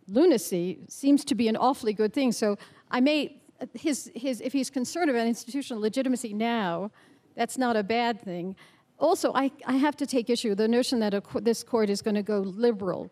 [0.09, 2.33] lunacy seems to be an awfully good thing.
[2.33, 2.59] So
[2.90, 3.40] I may,
[3.74, 6.90] his, his, if he's concerned about institutional legitimacy now,
[7.37, 8.57] that's not a bad thing.
[8.98, 12.14] Also, I, I have to take issue the notion that co- this court is going
[12.14, 13.11] to go liberal.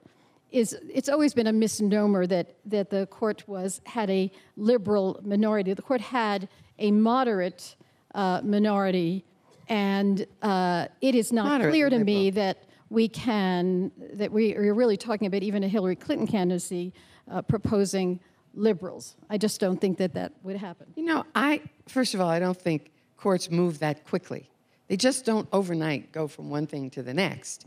[0.50, 5.74] Is it's always been a misnomer that, that the court was had a liberal minority.
[5.74, 7.76] The court had a moderate
[8.14, 9.24] uh, minority,
[9.70, 14.74] and uh, it is not Moderately clear to me that we can that we are
[14.74, 16.92] really talking about even a Hillary Clinton candidacy
[17.30, 18.20] uh, proposing
[18.52, 19.16] liberals.
[19.30, 20.92] I just don't think that that would happen.
[20.96, 24.50] You know, I first of all, I don't think courts move that quickly.
[24.88, 27.64] They just don't overnight go from one thing to the next.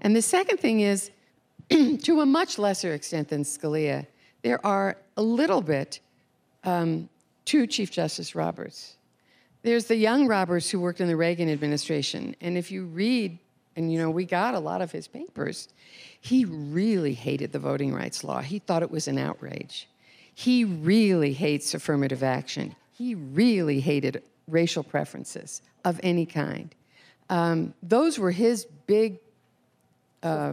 [0.00, 1.12] And the second thing is,
[1.70, 4.08] to a much lesser extent than Scalia,
[4.42, 6.00] there are a little bit
[6.64, 7.08] um,
[7.44, 8.96] to Chief Justice Roberts.
[9.64, 13.38] There's the young Roberts who worked in the Reagan administration, and if you read,
[13.76, 15.70] and you know, we got a lot of his papers,
[16.20, 18.42] he really hated the voting rights law.
[18.42, 19.88] He thought it was an outrage.
[20.34, 22.76] He really hates affirmative action.
[22.92, 26.74] He really hated racial preferences of any kind.
[27.30, 29.18] Um, those were his big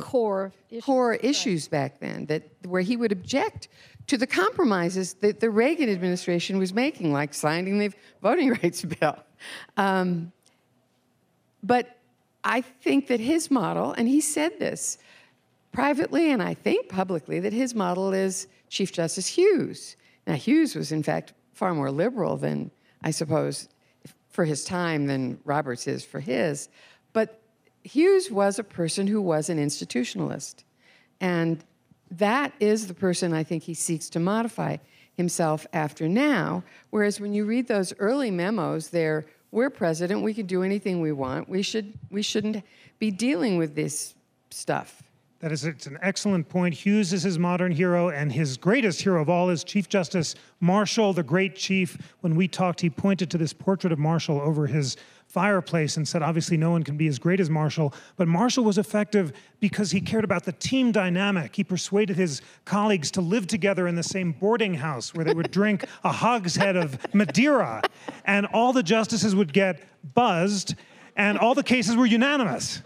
[0.02, 0.82] core issue.
[0.82, 3.68] core issues back then that where he would object
[4.08, 9.18] to the compromises that the Reagan administration was making, like signing the voting rights bill.
[9.78, 10.32] Um,
[11.64, 11.98] but
[12.44, 14.98] I think that his model, and he said this
[15.72, 19.96] privately and I think publicly, that his model is Chief Justice Hughes.
[20.28, 23.70] Now, Hughes was, in fact, far more liberal than, I suppose,
[24.30, 26.70] for his time than Roberts is for his.
[27.14, 27.41] But
[27.84, 30.64] Hughes was a person who was an institutionalist.
[31.20, 31.64] And
[32.10, 34.78] that is the person I think he seeks to modify
[35.16, 36.64] himself after now.
[36.90, 41.12] Whereas when you read those early memos, they're, we're president, we can do anything we
[41.12, 42.64] want, we, should, we shouldn't
[43.00, 44.16] be dealing with this
[44.50, 45.04] stuff.
[45.40, 46.76] That is, it's an excellent point.
[46.76, 51.14] Hughes is his modern hero, and his greatest hero of all is Chief Justice Marshall,
[51.14, 52.14] the great chief.
[52.20, 54.98] When we talked, he pointed to this portrait of Marshall over his
[55.32, 57.94] fireplace and said, obviously, no one can be as great as Marshall.
[58.18, 61.56] But Marshall was effective because he cared about the team dynamic.
[61.56, 65.52] He persuaded his colleagues to live together in the same boarding house where they would
[65.62, 67.82] drink a hogshead of Madeira,
[68.26, 69.82] and all the justices would get
[70.14, 70.76] buzzed,
[71.16, 72.82] and all the cases were unanimous.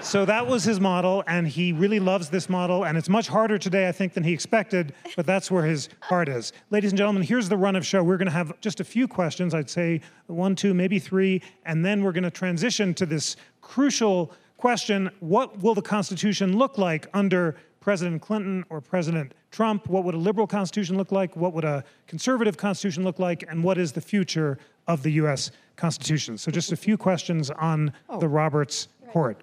[0.00, 2.84] So that was his model, and he really loves this model.
[2.84, 6.28] And it's much harder today, I think, than he expected, but that's where his heart
[6.28, 6.52] is.
[6.70, 8.02] Ladies and gentlemen, here's the run of show.
[8.02, 11.84] We're going to have just a few questions, I'd say one, two, maybe three, and
[11.84, 17.06] then we're going to transition to this crucial question what will the Constitution look like
[17.12, 19.88] under President Clinton or President Trump?
[19.88, 21.36] What would a liberal constitution look like?
[21.36, 23.44] What would a conservative constitution look like?
[23.48, 25.50] And what is the future of the U.S.
[25.76, 26.38] Constitution.
[26.38, 29.42] So, just a few questions on the Roberts Court.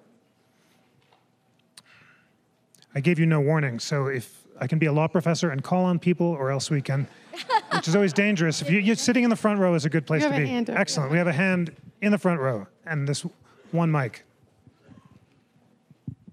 [2.94, 5.84] I gave you no warning, so if I can be a law professor and call
[5.84, 7.06] on people, or else we can,
[7.72, 8.60] which is always dangerous.
[8.60, 10.46] If you, you're sitting in the front row is a good place to be.
[10.46, 11.10] hand up, Excellent.
[11.10, 13.24] We have a hand in the front row, and this
[13.70, 14.24] one mic.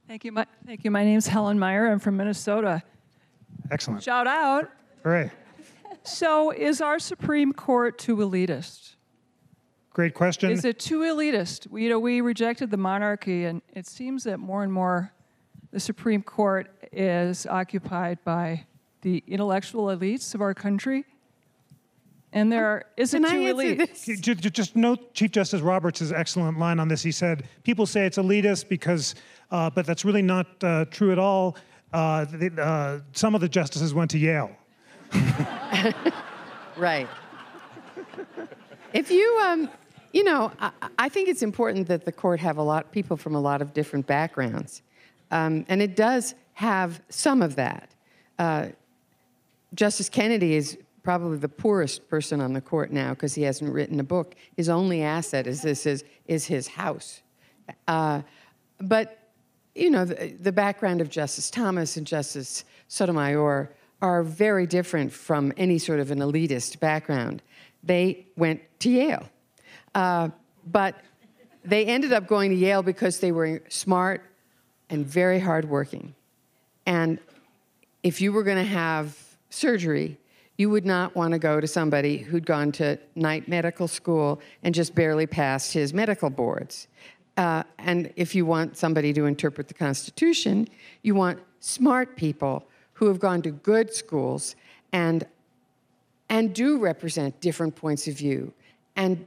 [0.07, 0.31] Thank you.
[0.31, 0.91] My, thank you.
[0.91, 1.87] My name's Helen Meyer.
[1.87, 2.81] I'm from Minnesota.
[3.71, 4.03] Excellent.
[4.03, 4.69] Shout out.
[5.03, 5.31] Hooray.
[6.03, 8.95] So, is our Supreme Court too elitist?
[9.97, 10.51] Great question.
[10.51, 11.65] Is it too elitist?
[11.71, 15.11] We, you know, we rejected the monarchy, and it seems that more and more
[15.71, 18.63] the Supreme Court is occupied by
[19.01, 21.03] the intellectual elites of our country.
[22.31, 23.77] And there is it Can I too answer elite?
[24.05, 24.19] this?
[24.21, 27.01] Ju- ju- Just note Chief Justice Roberts' excellent line on this.
[27.01, 29.15] He said, "People say it's elitist because,
[29.49, 31.57] uh, but that's really not uh, true at all.
[31.91, 34.51] Uh, the, uh, some of the justices went to Yale."
[36.77, 37.07] Right.
[38.93, 39.67] if you, um,
[40.17, 43.35] you know, I, I think it's important that the court have a lot people from
[43.35, 44.81] a lot of different backgrounds,
[45.29, 47.91] um, and it does have some of that.
[48.39, 48.69] Uh,
[49.75, 53.99] Justice Kennedy is probably the poorest person on the court now because he hasn't written
[53.99, 54.33] a book.
[54.55, 57.21] His only asset is this is, is his house.
[57.87, 58.23] Uh,
[58.79, 59.19] but
[59.75, 63.69] you know, the, the background of Justice Thomas and Justice Sotomayor
[64.01, 67.43] are very different from any sort of an elitist background.
[67.83, 69.29] They went to Yale,
[69.97, 70.29] uh,
[70.71, 70.95] but
[71.65, 74.23] they ended up going to Yale because they were smart
[74.91, 76.13] and very hardworking.
[76.85, 77.17] And
[78.03, 79.17] if you were going to have
[79.49, 80.17] surgery,
[80.55, 84.75] you would not want to go to somebody who'd gone to night medical school and
[84.75, 86.87] just barely passed his medical boards.
[87.35, 90.67] Uh, and if you want somebody to interpret the Constitution,
[91.01, 94.55] you want smart people who have gone to good schools
[94.91, 95.25] and,
[96.29, 98.53] and do represent different points of view.
[98.95, 99.25] And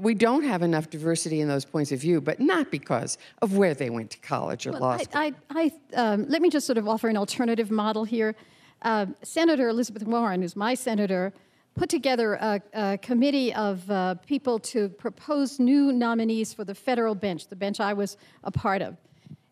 [0.00, 3.74] we don't have enough diversity in those points of view, but not because of where
[3.74, 5.20] they went to college or Well, law I, school.
[5.20, 8.34] I, I, um, let me just sort of offer an alternative model here.
[8.82, 11.32] Uh, senator Elizabeth Warren, who's my senator,
[11.74, 17.14] put together a, a committee of uh, people to propose new nominees for the federal
[17.14, 18.96] bench, the bench I was a part of.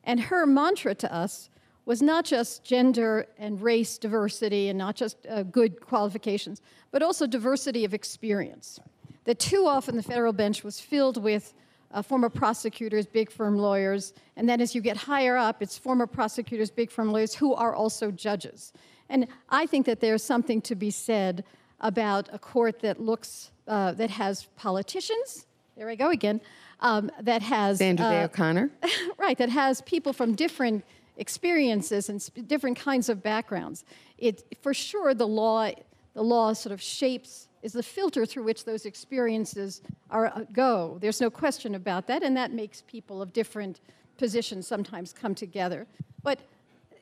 [0.04, 1.50] And her mantra to us
[1.86, 7.26] was not just gender and race diversity and not just uh, good qualifications, but also
[7.26, 8.80] diversity of experience.
[9.24, 11.54] That too often the federal bench was filled with
[11.90, 16.06] uh, former prosecutors, big firm lawyers, and then as you get higher up, it's former
[16.06, 18.72] prosecutors, big firm lawyers who are also judges.
[19.08, 21.44] And I think that there's something to be said
[21.80, 26.40] about a court that looks, uh, that has politicians, there I go again,
[26.80, 27.78] um, that has.
[27.78, 28.70] Sandra Day uh, O'Connor.
[29.18, 30.84] right, that has people from different
[31.16, 33.84] experiences and sp- different kinds of backgrounds.
[34.18, 35.70] It, for sure, the law,
[36.14, 40.98] the law sort of shapes, is the filter through which those experiences are, uh, go.
[41.00, 43.80] There's no question about that, and that makes people of different
[44.18, 45.86] positions sometimes come together.
[46.22, 46.40] But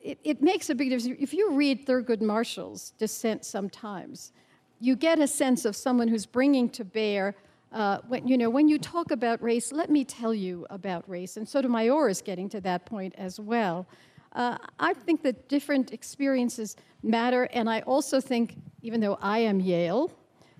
[0.01, 1.18] it, it makes a big difference.
[1.20, 4.33] If you read Thurgood Marshall's dissent sometimes,
[4.79, 7.35] you get a sense of someone who's bringing to bear
[7.72, 11.37] uh, when, you know, when you talk about race, let me tell you about race.
[11.37, 13.87] And Sotomayor is getting to that point as well.
[14.33, 19.59] Uh, I think that different experiences matter, and I also think, even though I am
[19.59, 20.12] Yale,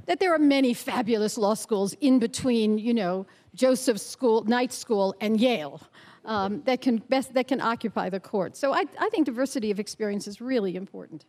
[0.07, 5.15] that there are many fabulous law schools in between, you know, Joseph School, Night School,
[5.21, 5.81] and Yale
[6.25, 8.57] um, that can best that can occupy the court.
[8.57, 11.25] So I, I think diversity of experience is really important.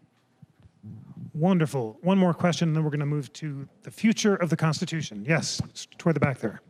[1.34, 1.98] Wonderful.
[2.02, 5.26] One more question, and then we're going to move to the future of the Constitution.
[5.28, 5.60] Yes,
[5.98, 6.62] toward the back there.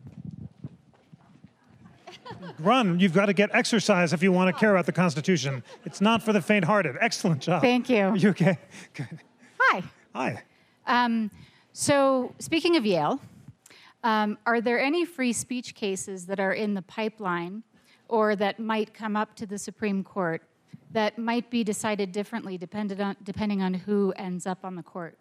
[2.58, 2.98] Run.
[2.98, 5.62] You've got to get exercise if you want to care about the Constitution.
[5.84, 6.96] It's not for the faint-hearted.
[6.98, 7.60] Excellent job.
[7.60, 8.04] Thank you.
[8.04, 8.58] Are you okay?
[8.94, 9.20] Good.
[9.60, 9.82] Hi.
[10.14, 10.42] Hi.
[10.86, 11.30] Um,
[11.76, 13.20] so, speaking of Yale,
[14.04, 17.64] um, are there any free speech cases that are in the pipeline
[18.08, 20.40] or that might come up to the Supreme Court
[20.92, 25.18] that might be decided differently depended on, depending on who ends up on the court?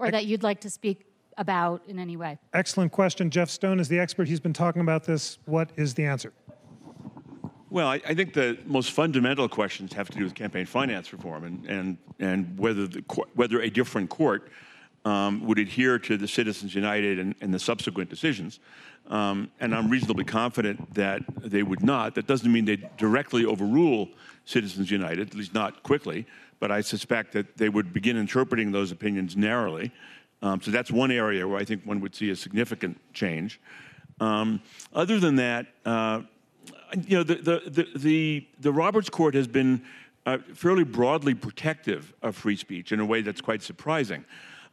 [0.00, 1.06] Or that you'd like to speak
[1.38, 2.36] about in any way?
[2.52, 3.30] Excellent question.
[3.30, 4.26] Jeff Stone is the expert.
[4.26, 5.38] He's been talking about this.
[5.44, 6.32] What is the answer?
[7.70, 11.44] Well, I, I think the most fundamental questions have to do with campaign finance reform
[11.44, 13.04] and, and, and whether, the,
[13.34, 14.50] whether a different court
[15.06, 18.58] um, would adhere to the Citizens United and, and the subsequent decisions.
[19.08, 22.16] Um, and I'm reasonably confident that they would not.
[22.16, 24.08] That doesn't mean they directly overrule
[24.46, 26.26] Citizens United, at least not quickly,
[26.58, 29.92] but I suspect that they would begin interpreting those opinions narrowly.
[30.42, 33.60] Um, so that's one area where I think one would see a significant change.
[34.18, 34.60] Um,
[34.92, 36.22] other than that, uh,
[37.06, 39.82] you know, the, the, the, the, Roberts Court has been
[40.24, 44.24] uh, fairly broadly protective of free speech in a way that's quite surprising.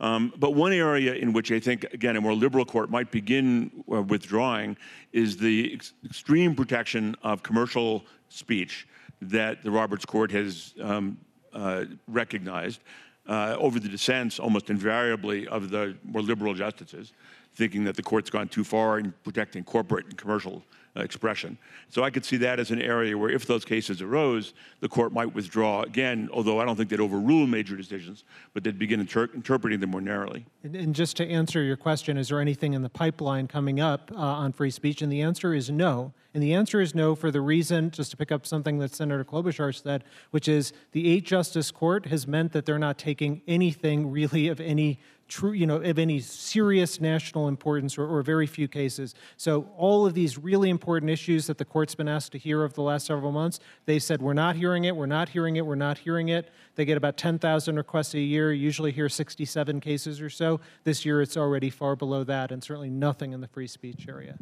[0.03, 3.71] Um, but one area in which I think, again, a more liberal court might begin
[3.89, 4.75] uh, withdrawing
[5.13, 8.85] is the ex- extreme protection of commercial speech
[9.21, 11.17] that the Roberts Court has um,
[11.53, 12.81] uh, recognized
[13.29, 17.13] uh, over the dissents, almost invariably, of the more liberal justices,
[17.55, 20.63] thinking that the court's gone too far in protecting corporate and commercial
[20.95, 21.57] expression.
[21.89, 25.11] So I could see that as an area where, if those cases arose, the court
[25.11, 28.23] might withdraw again, although I don't think they'd overrule major decisions,
[28.53, 30.45] but they'd begin inter- interpreting them more narrowly.
[30.63, 34.11] And, and, just to answer your question, is there anything in the pipeline coming up
[34.13, 35.01] uh, on free speech?
[35.01, 36.13] And the answer is no.
[36.33, 39.23] And the answer is no for the reason, just to pick up something that Senator
[39.23, 44.09] Klobuchar said, which is the eight justice court has meant that they're not taking anything
[44.09, 48.67] really of any true, you know, of any serious national importance or, or, very few
[48.67, 49.15] cases.
[49.37, 52.73] So all of these really important issues that the court's been asked to hear over
[52.73, 55.75] the last several months, they said, we're not hearing it, we're not hearing it, we're
[55.75, 56.51] not hearing it.
[56.75, 60.59] They get about 10,000 requests a year, usually hear 67 cases or so.
[60.83, 64.37] This year it's already far below that, and certainly nothing in the free speech area.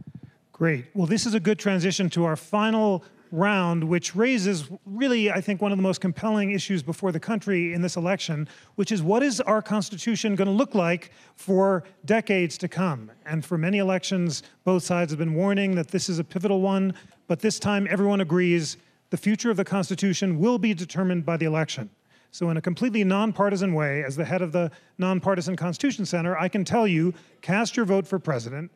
[0.52, 0.86] Great.
[0.94, 5.62] Well, this is a good transition to our final round, which raises really, I think,
[5.62, 9.24] one of the most compelling issues before the country in this election, which is what
[9.24, 13.12] is our Constitution going to look like for decades to come?
[13.26, 16.94] And for many elections, both sides have been warning that this is a pivotal one,
[17.28, 18.78] but this time everyone agrees
[19.10, 21.90] the future of the Constitution will be determined by the election.
[22.34, 26.48] So, in a completely nonpartisan way, as the head of the Nonpartisan Constitution Center, I
[26.48, 28.72] can tell you cast your vote for president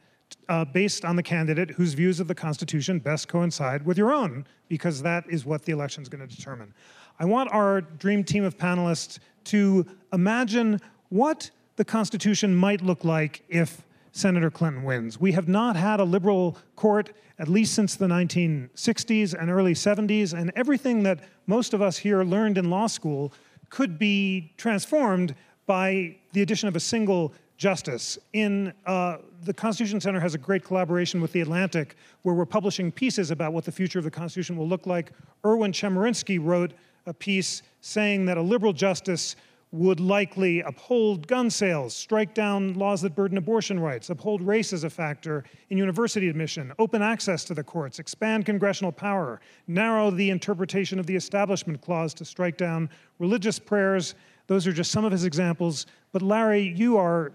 [0.49, 4.45] uh, based on the candidate whose views of the Constitution best coincide with your own,
[4.67, 6.73] because that is what the election is going to determine.
[7.19, 13.43] I want our dream team of panelists to imagine what the Constitution might look like
[13.49, 15.19] if Senator Clinton wins.
[15.19, 20.33] We have not had a liberal court at least since the 1960s and early 70s,
[20.33, 23.33] and everything that most of us here learned in law school
[23.69, 28.17] could be transformed by the addition of a single justice.
[28.33, 32.91] In uh, the Constitution Center has a great collaboration with The Atlantic, where we're publishing
[32.91, 35.11] pieces about what the future of the Constitution will look like.
[35.45, 36.73] Erwin Chemerinsky wrote
[37.05, 39.35] a piece saying that a liberal justice
[39.71, 44.85] would likely uphold gun sales, strike down laws that burden abortion rights, uphold race as
[44.85, 50.29] a factor in university admission, open access to the courts, expand congressional power, narrow the
[50.29, 52.89] interpretation of the Establishment Clause to strike down
[53.19, 54.15] religious prayers.
[54.47, 55.87] Those are just some of his examples.
[56.13, 57.33] But Larry, you are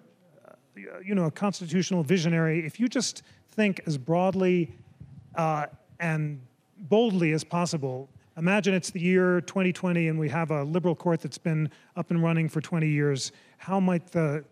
[1.04, 4.72] you know, a constitutional visionary, if you just think as broadly
[5.34, 5.66] uh,
[5.98, 6.40] and
[6.78, 11.38] boldly as possible, imagine it's the year 2020 and we have a liberal court that's
[11.38, 13.32] been up and running for 20 years.
[13.58, 14.44] How might the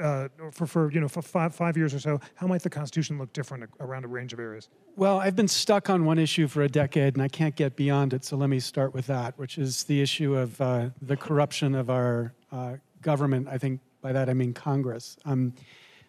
[0.00, 3.18] uh, for, for you know for five, five years or so, how might the Constitution
[3.18, 4.68] look different around a range of areas?
[4.96, 8.12] Well, I've been stuck on one issue for a decade, and I can't get beyond
[8.12, 8.24] it.
[8.24, 11.90] So let me start with that, which is the issue of uh, the corruption of
[11.90, 13.48] our uh, government.
[13.48, 15.16] I think by that I mean Congress.
[15.24, 15.52] Um,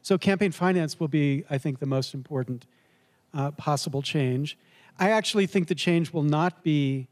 [0.02, 2.66] so campaign finance will be, I think, the most important
[3.34, 4.58] uh, possible change.
[5.00, 7.08] I actually think the change will not be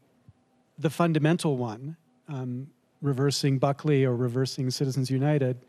[0.78, 1.96] the fundamental one,
[2.28, 2.68] um,
[3.02, 5.64] reversing Buckley or reversing Citizens United.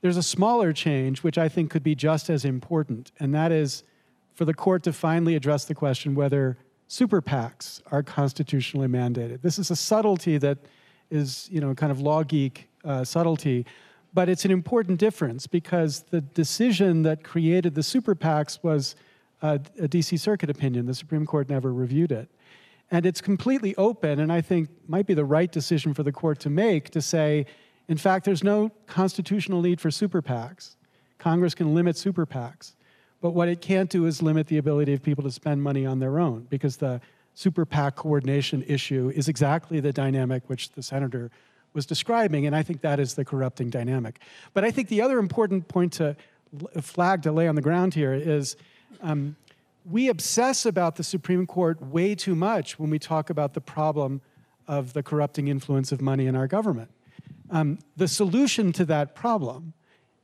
[0.00, 3.82] There's a smaller change, which I think could be just as important, and that is
[4.34, 6.58] for the court to finally address the question whether
[6.88, 9.40] super PACs are constitutionally mandated.
[9.40, 10.58] This is a subtlety that
[11.10, 13.64] is, you know, kind of law geek uh, subtlety,
[14.16, 18.96] but it's an important difference because the decision that created the super PACs was
[19.42, 20.86] a, a DC Circuit opinion.
[20.86, 22.30] The Supreme Court never reviewed it.
[22.90, 26.40] And it's completely open, and I think might be the right decision for the court
[26.40, 27.44] to make to say,
[27.88, 30.76] in fact, there's no constitutional need for super PACs.
[31.18, 32.74] Congress can limit super PACs.
[33.20, 35.98] But what it can't do is limit the ability of people to spend money on
[35.98, 37.02] their own because the
[37.34, 41.30] super PAC coordination issue is exactly the dynamic which the senator
[41.76, 44.18] was describing, and I think that is the corrupting dynamic.
[44.54, 46.16] But I think the other important point to
[46.80, 48.56] flag to lay on the ground here is
[49.02, 49.36] um,
[49.84, 54.22] we obsess about the Supreme Court way too much when we talk about the problem
[54.66, 56.90] of the corrupting influence of money in our government.
[57.50, 59.74] Um, the solution to that problem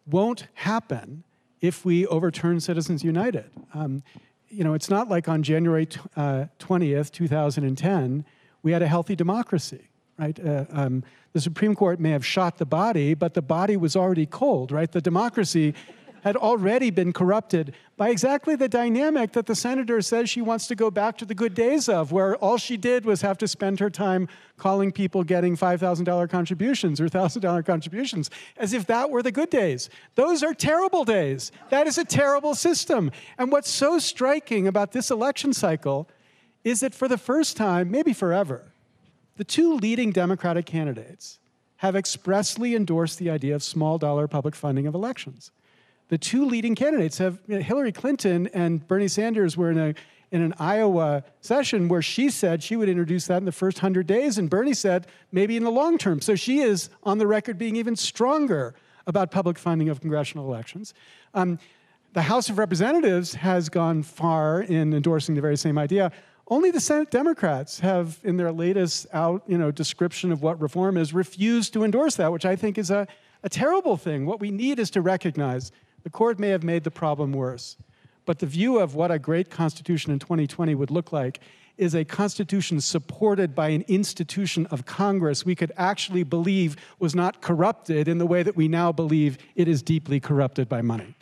[0.07, 1.23] won't happen
[1.61, 3.51] if we overturn Citizens United.
[3.73, 4.03] Um,
[4.49, 5.87] you know, it's not like on January
[6.17, 8.25] uh, 20th, 2010,
[8.63, 9.89] we had a healthy democracy
[10.19, 10.39] right?
[10.45, 14.27] Uh, um, the Supreme Court may have shot the body, but the body was already
[14.27, 14.91] cold, right?
[14.91, 15.75] The democracy
[16.23, 20.75] had already been corrupted by exactly the dynamic that the senator says she wants to
[20.75, 23.81] go back to the good days of, where all she did was have to spend
[23.81, 29.33] her time calling people getting $5,000 contributions or $1,000 contributions, as if that were the
[29.33, 29.91] good days.
[30.15, 31.51] Those are terrible days.
[31.71, 33.11] That is a terrible system.
[33.37, 36.09] And what's so striking about this election cycle
[36.63, 38.72] is that for the first time, maybe forever,
[39.37, 41.39] the two leading Democratic candidates
[41.76, 45.51] have expressly endorsed the idea of small dollar public funding of elections.
[46.09, 49.95] The two leading candidates have Hillary Clinton and Bernie Sanders were in a
[50.30, 54.07] in an Iowa session where she said she would introduce that in the first 100
[54.07, 56.22] days, and Bernie said maybe in the long term.
[56.22, 58.74] So she is on the record being even stronger
[59.07, 60.95] about public funding of congressional elections.
[61.35, 61.59] Um,
[62.14, 66.12] the House of Representatives has gone far in endorsing the very same idea.
[66.53, 70.99] Only the Senate Democrats have, in their latest out, you know, description of what reform
[70.99, 73.09] is, refused to endorse that, which I think is a,
[73.43, 74.27] a terrible thing.
[74.27, 75.73] What we need is to recognize
[76.03, 77.79] the court may have made the problem worse.
[78.27, 81.41] But the view of what a great constitution in 2020 would look like
[81.79, 87.41] is a constitution supported by an institution of Congress we could actually believe was not
[87.41, 91.15] corrupted in the way that we now believe it is deeply corrupted by money.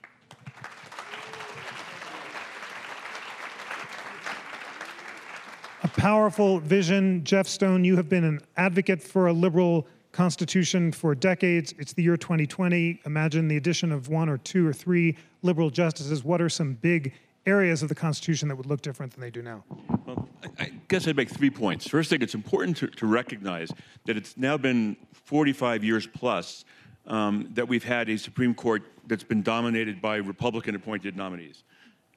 [5.82, 7.24] A powerful vision.
[7.24, 11.72] Jeff Stone, you have been an advocate for a liberal Constitution for decades.
[11.78, 13.00] It's the year 2020.
[13.06, 16.22] Imagine the addition of one or two or three liberal justices.
[16.22, 17.14] What are some big
[17.46, 19.64] areas of the Constitution that would look different than they do now?
[20.04, 20.28] Well,
[20.58, 21.88] I guess I'd make three points.
[21.88, 23.70] First thing, it's important to, to recognize
[24.04, 26.66] that it's now been 45 years plus
[27.06, 31.64] um, that we've had a Supreme Court that's been dominated by Republican appointed nominees.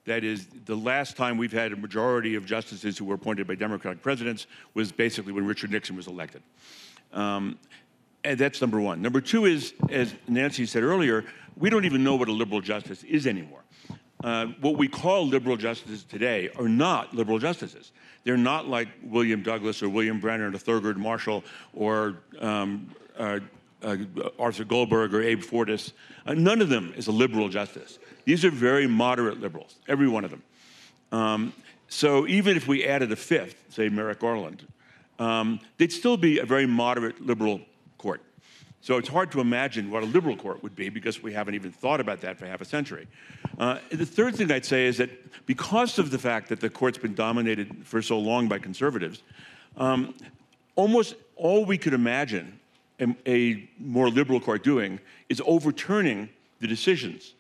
[0.06, 3.56] That is, the last time we've had a majority of justices who were appointed by
[3.56, 6.42] Democratic presidents was basically when Richard Nixon was elected.
[7.14, 7.58] Um,
[8.24, 9.02] and that's number one.
[9.02, 11.26] Number two is, as Nancy said earlier,
[11.58, 13.62] we don't even know what a liberal justice is anymore.
[14.24, 17.92] Uh, what we call liberal justices today are not liberal justices.
[18.24, 21.44] They're not like William Douglas or William Brennan or Thurgood Marshall
[21.74, 23.40] or um, uh,
[23.84, 23.98] uh,
[24.40, 25.92] Arthur Goldberg or Abe Fortas.
[26.26, 28.00] Uh, none of them is a liberal justice.
[28.26, 30.44] These are very moderate liberals, every one of them.
[31.12, 31.54] Um,
[31.90, 34.66] so even if we added a fifth, say Merrick Garland,
[35.20, 37.62] um, they'd still be a very moderate liberal
[37.98, 38.22] court.
[38.82, 41.72] So it's hard to imagine what a liberal court would be because we haven't even
[41.72, 43.08] thought about that for half a century.
[43.58, 46.98] Uh, the third thing I'd say is that because of the fact that the court's
[46.98, 49.22] been dominated for so long by conservatives,
[49.78, 50.14] um,
[50.76, 52.60] almost all we could imagine
[53.04, 55.00] a, a, more liberal court doing
[55.30, 56.30] is overturning
[56.60, 57.34] the decisions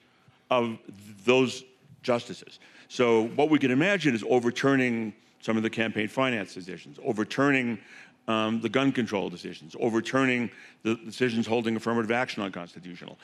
[0.51, 0.77] of
[1.25, 1.63] those
[2.01, 2.59] justices.
[2.89, 7.79] So what we can imagine is overturning some of the campaign finance decisions, overturning
[8.27, 10.49] um, the gun control decisions, overturning
[10.83, 13.17] the decisions holding affirmative action unconstitutional,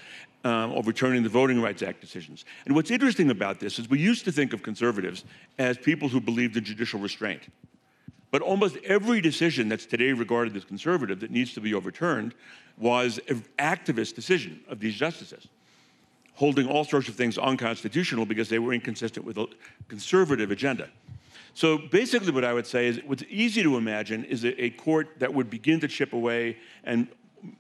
[0.44, 2.46] um, overturning the Voting Rights Act decisions.
[2.66, 5.24] And what's interesting about this is we used to think of conservatives
[5.58, 7.44] as people who believed in judicial restraint.
[8.32, 12.36] But almost every decision that's today regarded as conservative that needs to be overturned
[12.78, 15.48] was an activist decision of these justices,
[16.36, 19.48] holding all sorts of things unconstitutional because they were inconsistent with a
[19.88, 20.90] conservative agenda.
[21.54, 25.34] So basically, what I would say is what's easy to imagine is a, court that
[25.34, 27.08] would begin to chip away and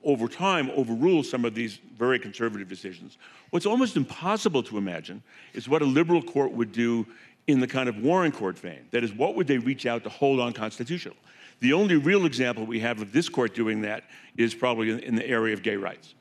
[0.04, 3.18] over time overrule some of these very conservative decisions.
[3.50, 7.08] What's almost impossible to imagine is what a liberal court would do
[7.50, 8.88] in the kind of Warren Court vein.
[8.92, 11.18] That is, what would they reach out to hold unconstitutional?
[11.60, 14.04] The only real example we have of this court doing that
[14.38, 16.16] is probably in, in the area of gay rights.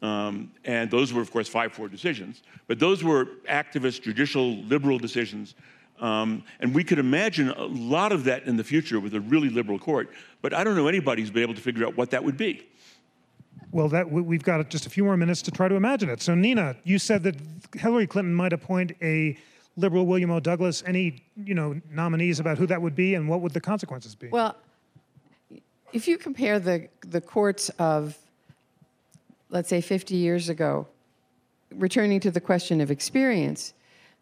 [0.00, 2.42] Um, and those were, of course, 5 4 decisions.
[2.68, 5.54] But those were activist, judicial, liberal decisions
[6.00, 9.48] um, and we could imagine a lot of that in the future with a really
[9.48, 10.10] liberal court,
[10.42, 12.66] but I don't know anybody who's been able to figure out what that would be.
[13.72, 16.22] Well, that we've got just a few more minutes to try to imagine it.
[16.22, 17.36] So, Nina, you said that
[17.74, 19.36] Hillary Clinton might appoint a
[19.78, 20.40] liberal William O.
[20.40, 20.82] Douglas.
[20.86, 24.28] Any, you know, nominees about who that would be and what would the consequences be?
[24.28, 24.56] Well,
[25.92, 28.18] if you compare the the courts of,
[29.48, 30.86] let's say, 50 years ago,
[31.74, 33.72] returning to the question of experience,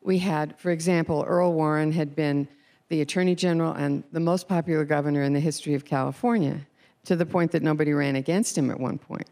[0.03, 2.47] we had, for example, Earl Warren had been
[2.89, 6.61] the Attorney General and the most popular governor in the history of California,
[7.05, 9.29] to the point that nobody ran against him at one point.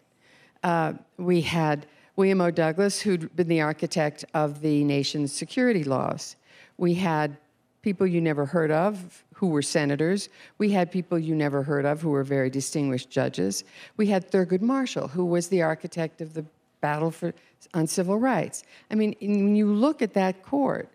[0.65, 1.87] Uh, we had
[2.17, 2.51] William O.
[2.51, 6.37] Douglas, who'd been the architect of the nation's security laws.
[6.77, 7.37] We had
[7.83, 10.29] people you never heard of who were senators.
[10.59, 13.65] We had people you never heard of who were very distinguished judges.
[13.97, 16.45] We had Thurgood Marshall, who was the architect of the
[16.81, 17.35] battle for,
[17.75, 18.63] on civil rights.
[18.91, 20.89] I mean, when you look at that court,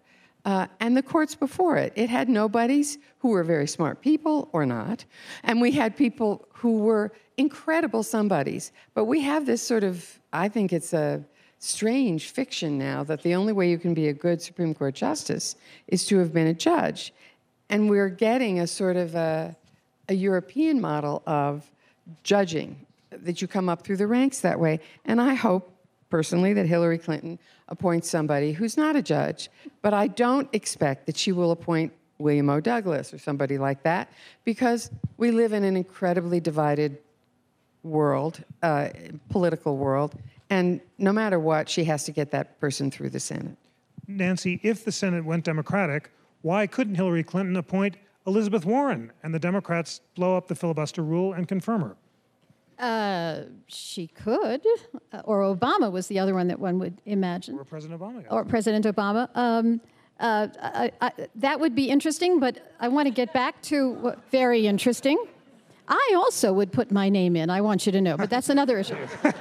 [0.46, 4.66] uh, and the courts before it, it had nobodies who were very smart people or
[4.66, 5.06] not,
[5.44, 8.72] and we had people who were incredible somebodies.
[8.94, 11.24] But we have this sort of, I think it's a
[11.60, 15.56] strange fiction now that the only way you can be a good Supreme Court justice
[15.88, 17.14] is to have been a judge.
[17.70, 19.56] And we're getting a sort of a,
[20.08, 21.70] a European model of
[22.24, 24.80] judging, that you come up through the ranks that way.
[25.06, 25.72] And I hope
[26.10, 29.50] personally that Hillary Clinton appoints somebody who's not a judge,
[29.82, 32.60] but I don't expect that she will appoint William O.
[32.60, 34.12] Douglas or somebody like that
[34.44, 36.98] because we live in an incredibly divided
[37.84, 38.90] world, uh,
[39.30, 40.16] political world,
[40.50, 43.56] and no matter what, she has to get that person through the Senate.
[44.08, 47.96] Nancy, if the Senate went Democratic, why couldn't Hillary Clinton appoint
[48.26, 51.96] Elizabeth Warren and the Democrats blow up the filibuster rule and confirm her?
[52.80, 54.62] Uh, she could,
[55.12, 58.24] uh, or Obama was the other one that one would imagine, Or President Obama?
[58.32, 59.30] or President Obama.
[59.36, 59.82] Um,
[60.20, 64.32] uh, I, I, that would be interesting, but I want to get back to what,
[64.32, 65.18] very interesting.
[65.92, 67.50] I also would put my name in.
[67.50, 68.96] I want you to know, but that's another issue.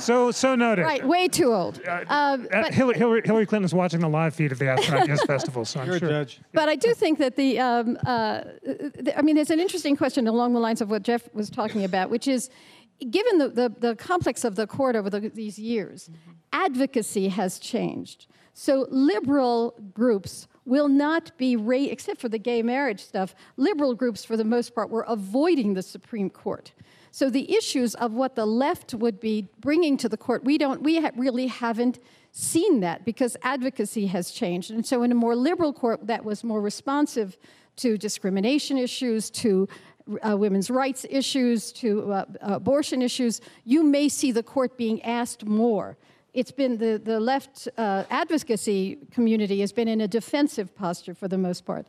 [0.00, 0.82] So, so noted.
[0.86, 1.82] Right, way too old.
[1.86, 5.22] Uh, Uh, but, Hillary, Hillary, Hillary Clinton's watching the live feed of the Aspen Ideas
[5.24, 6.08] Festival, so I'm You're a sure.
[6.08, 6.40] judge.
[6.54, 10.26] but I do think that the, um, uh, th- I mean, there's an interesting question
[10.28, 12.48] along the lines of what Jeff was talking about, which is
[13.10, 16.08] given the, the, the complex of the court over the, these years,
[16.54, 18.26] advocacy has changed.
[18.54, 21.56] So liberal groups will not be,
[21.90, 25.82] except for the gay marriage stuff, liberal groups for the most part were avoiding the
[25.82, 26.72] Supreme Court.
[27.12, 30.82] So the issues of what the left would be bringing to the court, we don't,
[30.82, 31.98] we ha- really haven't
[32.30, 34.70] seen that because advocacy has changed.
[34.70, 37.36] And so in a more liberal court that was more responsive
[37.76, 39.68] to discrimination issues, to
[40.28, 45.44] uh, women's rights issues, to uh, abortion issues, you may see the court being asked
[45.44, 45.96] more.
[46.32, 51.28] It's been the, the left uh, advocacy community has been in a defensive posture for
[51.28, 51.86] the most part.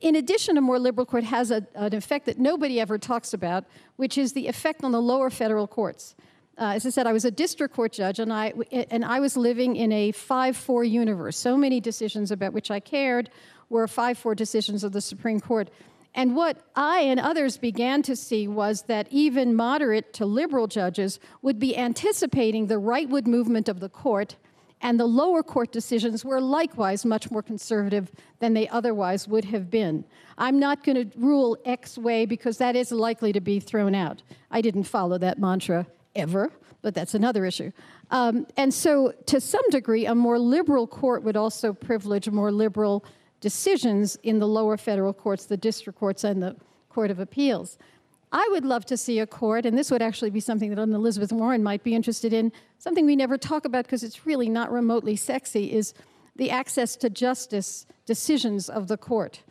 [0.00, 3.64] In addition, a more liberal court has a, an effect that nobody ever talks about,
[3.96, 6.14] which is the effect on the lower federal courts.
[6.56, 9.36] Uh, as I said, I was a district court judge, and I, and I was
[9.36, 11.36] living in a 5 4 universe.
[11.36, 13.30] So many decisions about which I cared
[13.70, 15.68] were 5 4 decisions of the Supreme Court.
[16.14, 21.20] And what I and others began to see was that even moderate to liberal judges
[21.42, 24.36] would be anticipating the rightward movement of the court,
[24.80, 29.70] and the lower court decisions were likewise much more conservative than they otherwise would have
[29.70, 30.04] been.
[30.38, 34.22] I'm not going to rule X way because that is likely to be thrown out.
[34.50, 37.72] I didn't follow that mantra ever, but that's another issue.
[38.10, 43.04] Um, and so, to some degree, a more liberal court would also privilege more liberal
[43.40, 46.56] decisions in the lower federal courts, the district courts, and the
[46.88, 47.78] Court of Appeals.
[48.30, 51.32] I would love to see a court, and this would actually be something that Elizabeth
[51.32, 55.16] Warren might be interested in, something we never talk about because it's really not remotely
[55.16, 55.94] sexy, is
[56.36, 59.42] the access to justice decisions of the court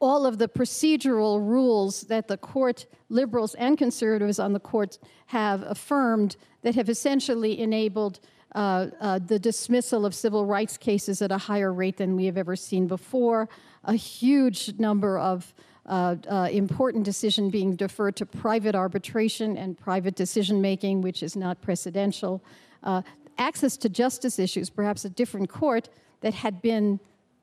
[0.00, 5.62] all of the procedural rules that the court, liberals and conservatives on the court, have
[5.62, 8.20] affirmed that have essentially enabled
[8.54, 12.38] uh, uh, the dismissal of civil rights cases at a higher rate than we have
[12.38, 13.48] ever seen before,
[13.84, 15.52] a huge number of
[15.86, 21.36] uh, uh, important decision being deferred to private arbitration and private decision making, which is
[21.36, 22.40] not precedential.
[22.82, 23.02] Uh,
[23.38, 25.88] access to justice issues, perhaps a different court
[26.22, 26.98] that had been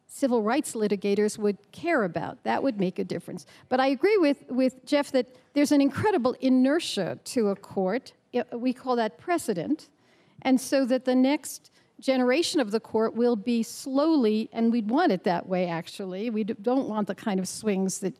[0.08, 2.44] civil rights litigators would care about.
[2.44, 3.46] That would make a difference.
[3.70, 8.14] But I agree with, with Jeff that there's an incredible inertia to a court.
[8.52, 9.90] We call that precedent.
[10.44, 15.12] And so that the next generation of the court will be slowly, and we'd want
[15.12, 16.30] it that way actually.
[16.30, 18.14] We don't want the kind of swings that,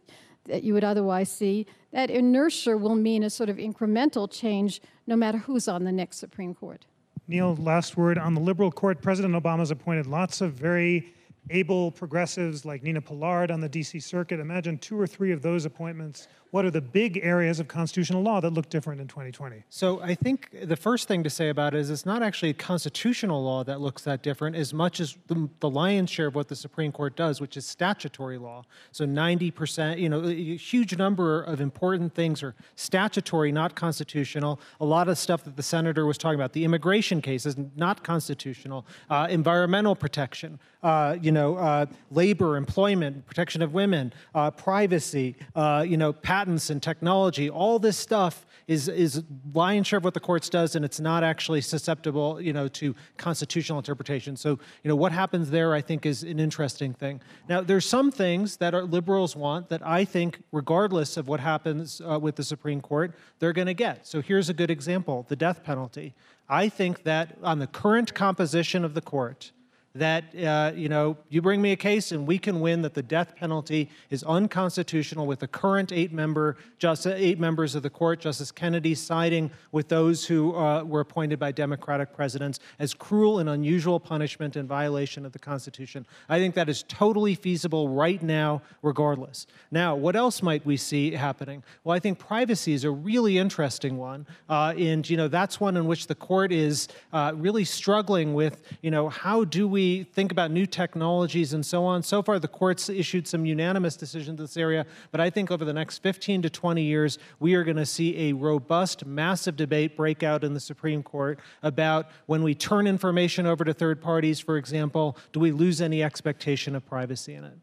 [0.46, 1.66] that you would otherwise see.
[1.92, 6.18] That inertia will mean a sort of incremental change no matter who's on the next
[6.18, 6.86] Supreme Court.
[7.28, 9.02] Neal, last word on the liberal court.
[9.02, 11.14] President Obama's appointed lots of very
[11.50, 14.40] able progressives like Nina Pillard on the DC Circuit.
[14.40, 16.28] Imagine two or three of those appointments.
[16.52, 19.64] What are the big areas of constitutional law that look different in 2020?
[19.70, 23.44] So I think the first thing to say about it is it's not actually constitutional
[23.44, 26.56] law that looks that different as much as the, the lion's share of what the
[26.56, 28.66] Supreme Court does, which is statutory law.
[28.92, 34.60] So 90%, you know, a huge number of important things are statutory, not constitutional.
[34.80, 38.86] A lot of stuff that the senator was talking about, the immigration cases, not constitutional.
[39.10, 45.86] Uh, environmental protection, uh, you know, uh, labor, employment, protection of women, uh, privacy, uh,
[45.88, 49.24] you know, patents and technology, all this stuff is is
[49.54, 52.96] lion's share of what the courts does, and it's not actually susceptible, you know, to
[53.18, 54.36] constitutional interpretation.
[54.36, 54.52] So,
[54.84, 57.22] you know, what happens there, I think, is an interesting thing.
[57.50, 62.02] Now, there's some things that our liberals want that I think, regardless of what happens
[62.02, 64.08] uh, with the Supreme Court, they're going to get.
[64.08, 66.14] So, here's a good example: the death penalty.
[66.50, 69.52] I think that on the current composition of the court,
[69.96, 73.04] that uh, you know you bring me a case and we can win that the
[73.04, 78.20] death penalty is unconstitutional with the current eight member just eight members of the court
[78.20, 83.48] justice kennedy siding with those who uh, were appointed by democratic presidents as cruel and
[83.48, 86.06] unusual punishment in violation of the constitution.
[86.28, 89.46] I think that is totally feasible right now regardless.
[89.70, 91.64] Now what else might we see happening?
[91.84, 95.78] Well i think privacy is a really interesting one uh, and you know that's one
[95.78, 100.04] in which the court is uh, really struggling with you know how do we we
[100.04, 104.40] think about new technologies and so on, so far the courts issued some unanimous decisions
[104.40, 107.66] in this area, but I think over the next 15 to 20 years, we are
[107.66, 112.44] going to see a robust, massive debate break out in the Supreme Court about when
[112.44, 116.86] we turn information over to third parties, for example, do we lose any expectation of
[116.86, 117.58] privacy in it?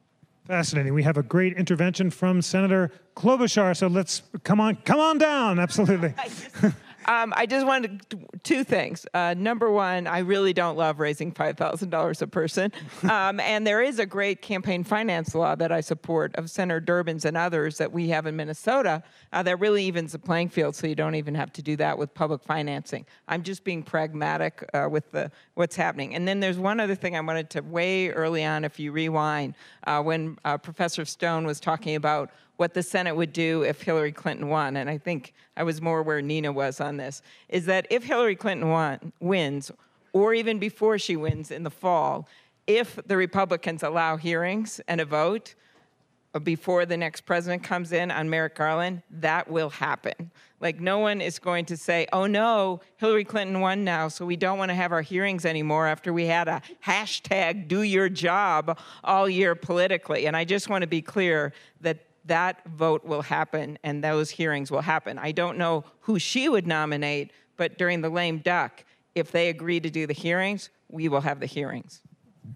[0.47, 0.93] Fascinating.
[0.93, 3.75] We have a great intervention from Senator Klobuchar.
[3.77, 5.59] So let's come on, come on down.
[5.59, 6.13] Absolutely.
[7.07, 8.19] Um, I just wanted to,
[8.51, 9.07] two things.
[9.15, 12.73] Uh, number one, I really don't love raising five thousand dollars a person,
[13.05, 17.25] um, and there is a great campaign finance law that I support of Senator Durbin's
[17.25, 20.89] and others that we have in Minnesota uh, that really evens the playing field, so
[20.89, 23.07] you don't even have to do that with public financing.
[23.29, 26.17] I'm just being pragmatic uh, with the what's happening.
[26.17, 29.55] And then there's one other thing I wanted to way early on, if you rewind,
[29.87, 34.13] uh, when uh, Professor Stone was talking about what the Senate would do if Hillary
[34.13, 37.87] Clinton won, and I think I was more where Nina was on this, is that
[37.89, 39.71] if Hillary Clinton won, wins,
[40.13, 42.27] or even before she wins in the fall,
[42.67, 45.55] if the Republicans allow hearings and a vote,
[46.33, 50.31] uh, before the next president comes in on Merrick Garland, that will happen.
[50.61, 54.37] Like, no one is going to say, oh no, Hillary Clinton won now, so we
[54.37, 58.79] don't want to have our hearings anymore after we had a hashtag do your job
[59.03, 60.27] all year politically.
[60.27, 64.71] And I just want to be clear that that vote will happen and those hearings
[64.71, 65.19] will happen.
[65.19, 68.85] I don't know who she would nominate, but during the lame duck,
[69.15, 72.01] if they agree to do the hearings, we will have the hearings.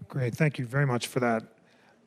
[0.07, 0.33] Great.
[0.35, 1.43] Thank you very much for that.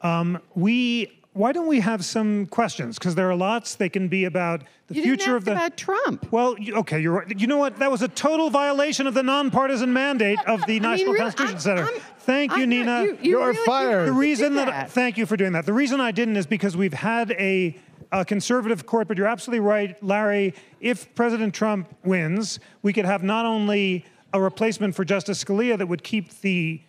[0.01, 2.99] Um, we why don't we have some questions?
[2.99, 3.76] Because there are lots.
[3.76, 5.53] They can be about the You future didn't of ask the.
[5.53, 6.32] about Trump.
[6.32, 7.40] well, you- okay, you're right.
[7.40, 7.78] You know what?
[7.78, 11.20] That was a total violation of the nonpartisan mandate of the I mean, National really,
[11.20, 11.84] Constitution I'm- Center.
[11.84, 12.84] I'm- Thank you, I'm Nina.
[12.84, 14.09] not- you- you You're really- fired.
[14.09, 15.64] The reason did that, thank you for doing that.
[15.64, 17.76] The reason I didn't is because we've had a,
[18.12, 20.54] a conservative court, but you're absolutely right, Larry.
[20.80, 25.86] If President Trump wins, we could have not only a replacement for Justice Scalia that
[25.86, 26.80] would keep the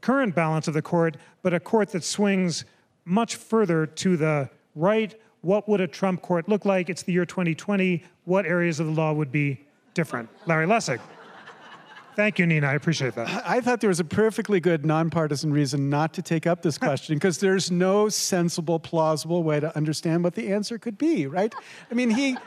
[0.00, 2.64] current balance of the court, but a court that swings
[3.04, 5.18] much further to the right.
[5.40, 6.90] What would a Trump court look like?
[6.90, 8.02] It's the year 2020.
[8.24, 9.64] What areas of the law would be
[9.94, 10.28] different?
[10.46, 11.00] Larry Lessig.
[12.16, 12.68] Thank you, Nina.
[12.68, 13.42] I appreciate that.
[13.46, 17.14] I thought there was a perfectly good nonpartisan reason not to take up this question
[17.16, 21.54] because there's no sensible, plausible way to understand what the answer could be, right?
[21.90, 22.38] I mean, he.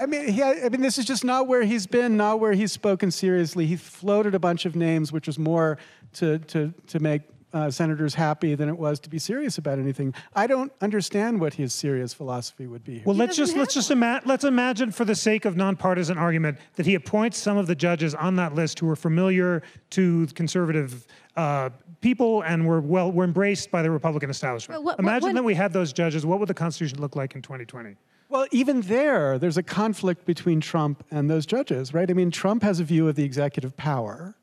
[0.00, 2.72] I mean, he, I mean, this is just not where he's been, not where he's
[2.72, 3.64] spoken seriously.
[3.64, 5.78] He floated a bunch of names, which was more
[6.14, 7.22] to, to, to make
[7.52, 10.12] uh, senators happy than it was to be serious about anything.
[10.34, 12.94] I don't understand what his serious philosophy would be.
[12.94, 13.02] Here.
[13.06, 16.86] Well, let's just let's just ima- let's imagine, for the sake of nonpartisan argument, that
[16.86, 21.70] he appoints some of the judges on that list who are familiar to conservative uh,
[22.00, 24.78] people and were well were embraced by the Republican establishment.
[24.80, 26.26] Well, what- what- imagine what- that we had those judges.
[26.26, 27.96] What would the Constitution look like in 2020?
[28.30, 32.10] Well, even there, there's a conflict between Trump and those judges, right?
[32.10, 34.34] I mean, Trump has a view of the executive power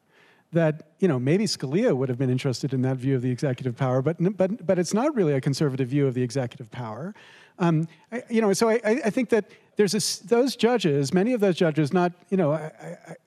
[0.56, 3.78] that, you know, maybe Scalia would have been interested in that view of the executive
[3.78, 7.14] power, but, but, but it's not really a conservative view of the executive power.
[7.60, 9.46] Um, I, you know, so I, I think that
[9.78, 12.72] there's a those judges, many of those judges, not, you know, I,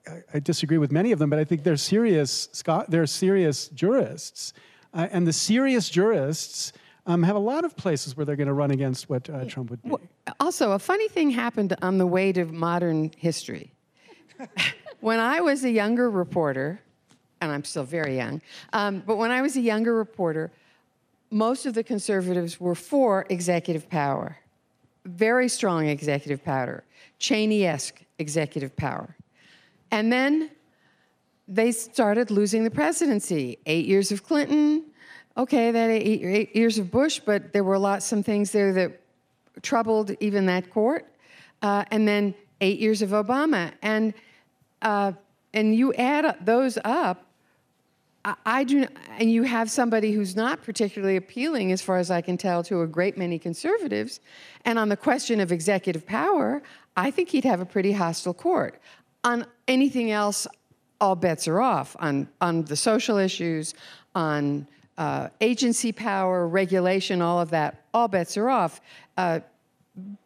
[0.06, 2.48] I, I- disagree with many of them, but I think they're serious,
[2.88, 4.52] they're serious jurists.
[4.92, 6.72] Uh, and the serious jurists
[7.06, 9.70] um, have a lot of places where they're going to run against what uh, Trump
[9.70, 9.92] would be.
[10.40, 13.72] Also, a funny thing happened on the way to modern history.
[15.00, 16.80] when I was a younger reporter,
[17.40, 18.40] and I'm still very young,
[18.72, 20.50] um, but when I was a younger reporter,
[21.30, 24.38] most of the conservatives were for executive power,
[25.04, 26.84] very strong executive power,
[27.18, 29.14] Cheney esque executive power.
[29.90, 30.50] And then
[31.46, 33.58] they started losing the presidency.
[33.66, 34.84] Eight years of Clinton,
[35.36, 39.00] okay, that eight, eight years of Bush, but there were lots some things there that
[39.62, 41.06] troubled even that court.
[41.62, 44.14] Uh, and then eight years of Obama, and
[44.82, 45.12] uh,
[45.54, 47.24] and you add those up.
[48.24, 48.86] I, do,
[49.18, 52.82] and you have somebody who's not particularly appealing, as far as I can tell, to
[52.82, 54.20] a great many conservatives.
[54.64, 56.62] And on the question of executive power,
[56.96, 58.80] I think he'd have a pretty hostile court.
[59.24, 60.46] On anything else,
[61.00, 61.96] all bets are off.
[62.00, 63.74] On on the social issues,
[64.14, 64.66] on
[64.96, 68.80] uh, agency power, regulation, all of that, all bets are off.
[69.16, 69.40] Uh,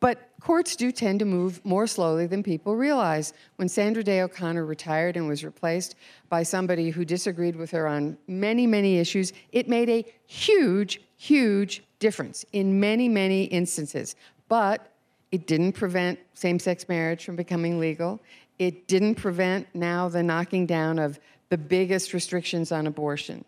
[0.01, 3.33] but courts do tend to move more slowly than people realize.
[3.57, 5.95] When Sandra Day O'Connor retired and was replaced
[6.29, 11.83] by somebody who disagreed with her on many, many issues, it made a huge, huge
[11.99, 14.17] difference in many, many instances.
[14.49, 14.91] But
[15.31, 18.21] it didn't prevent same sex marriage from becoming legal.
[18.59, 21.19] It didn't prevent now the knocking down of
[21.49, 23.45] the biggest restrictions on abortion.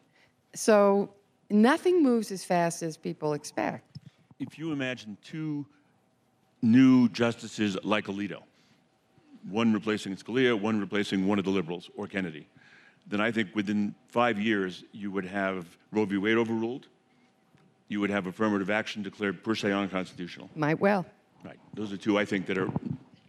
[0.55, 1.11] So
[1.51, 3.99] nothing moves as fast as people expect.
[4.39, 5.66] If you imagine two
[6.65, 8.43] new justices like Alito,
[9.49, 12.49] one replacing Scalia, one replacing one of the liberals or Kennedy,
[13.07, 16.17] then I think within five years you would have Roe v.
[16.17, 16.87] Wade overruled.
[17.89, 20.49] You would have affirmative action declared per se unconstitutional.
[20.57, 21.05] Might well.
[21.45, 21.59] Right.
[21.75, 22.71] Those are two I think that are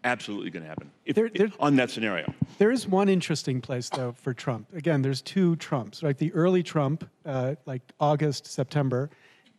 [0.06, 2.34] absolutely going to happen if, There- there- on that scenario.
[2.58, 4.68] There is one interesting place, though, for Trump.
[4.74, 6.18] Again, there's two Trumps, right?
[6.18, 9.10] The early Trump, uh, like August, September,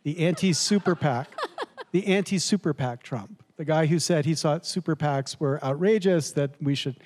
[0.01, 1.27] the anti super PAC,
[1.91, 6.31] the anti super PAC Trump, the guy who said he thought super PACs were outrageous,
[6.31, 6.97] that we should,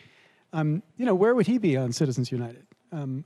[0.53, 2.65] um, you know, where would he be on Citizens United?
[2.91, 3.23] Um,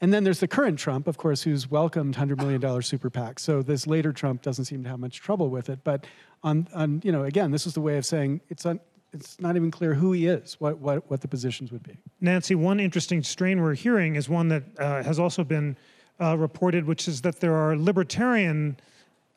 [0.00, 3.40] and then there's the current Trump, of course, who's welcomed $100 million super PAC.
[3.40, 5.80] So this later Trump doesn't seem to have much trouble with it.
[5.82, 6.06] But
[6.44, 8.78] on, on you know, again, this is the way of saying it's, un,
[9.12, 11.96] it's not even clear who he is, what, what, what the positions would be.
[12.20, 15.76] Nancy, one interesting strain we're hearing is one that uh, has also been
[16.20, 18.78] uh, reported, which is that there are libertarian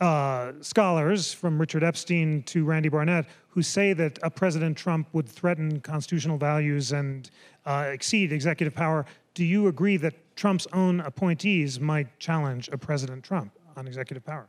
[0.01, 5.29] uh, scholars, from Richard Epstein to Randy Barnett, who say that a President Trump would
[5.29, 7.29] threaten constitutional values and
[7.65, 9.05] uh, exceed executive power.
[9.35, 14.47] Do you agree that Trump's own appointees might challenge a President Trump on executive power?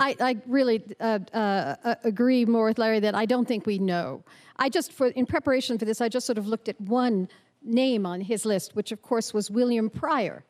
[0.00, 4.24] I, I really uh, uh, agree more with Larry that I don't think we know.
[4.56, 7.28] I just, for, in preparation for this, I just sort of looked at one
[7.62, 10.44] name on his list, which of course was William Pryor,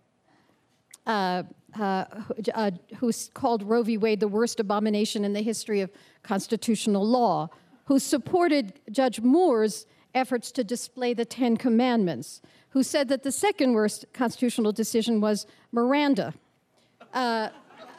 [1.07, 1.43] uh,
[1.79, 2.71] uh, who- uh,
[3.35, 3.97] called Roe v.
[3.99, 5.91] Wade the worst abomination in the history of
[6.23, 7.49] constitutional law,
[7.87, 12.41] who supported Judge Moore's efforts to display the Ten Commandments,
[12.71, 16.35] who said that the second worst constitutional decision was Miranda.
[17.13, 17.49] Uh,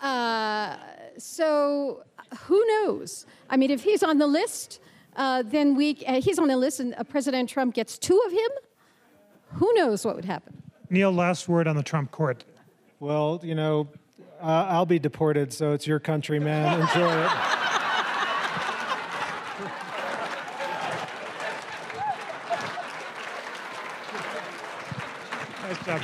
[0.01, 0.77] uh,
[1.17, 2.03] so
[2.41, 3.25] who knows?
[3.49, 4.79] I mean, if he's on the list,
[5.15, 8.31] uh, then we, uh, he's on the list and uh, President Trump gets two of
[8.31, 8.49] him,
[9.53, 10.61] who knows what would happen?
[10.89, 12.43] Neal, last word on the Trump court.
[12.99, 13.87] Well, you know,
[14.41, 16.81] uh, I'll be deported, so it's your country, man.
[16.81, 17.29] Enjoy it.
[25.63, 26.01] Nice job.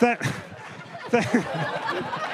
[0.00, 0.20] That,
[1.10, 2.24] that-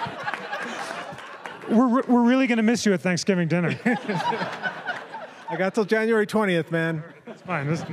[1.70, 3.78] we're, we're really going to miss you at Thanksgiving dinner.
[3.84, 7.04] I got till January 20th, man.
[7.26, 7.68] It's fine.
[7.68, 7.84] This,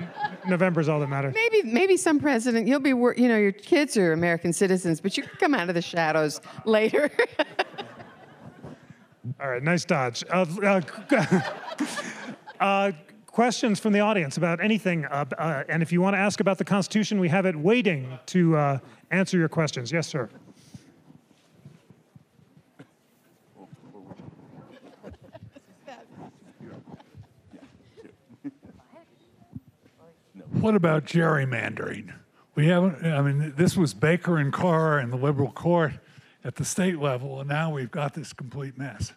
[0.47, 1.35] November's all that matters.
[1.35, 5.23] Maybe, maybe some president, you'll be, you know, your kids are American citizens, but you
[5.23, 7.09] can come out of the shadows later.
[9.39, 10.23] All right, nice dodge.
[10.31, 10.81] Uh, uh,
[12.59, 12.91] uh,
[13.27, 15.05] questions from the audience about anything.
[15.05, 18.17] Uh, uh, and if you want to ask about the Constitution, we have it waiting
[18.27, 18.79] to uh,
[19.11, 19.91] answer your questions.
[19.91, 20.29] Yes, sir.
[30.61, 32.13] What about gerrymandering?
[32.55, 35.93] We haven't, I mean, this was Baker and Carr and the liberal court
[36.43, 39.13] at the state level, and now we've got this complete mess.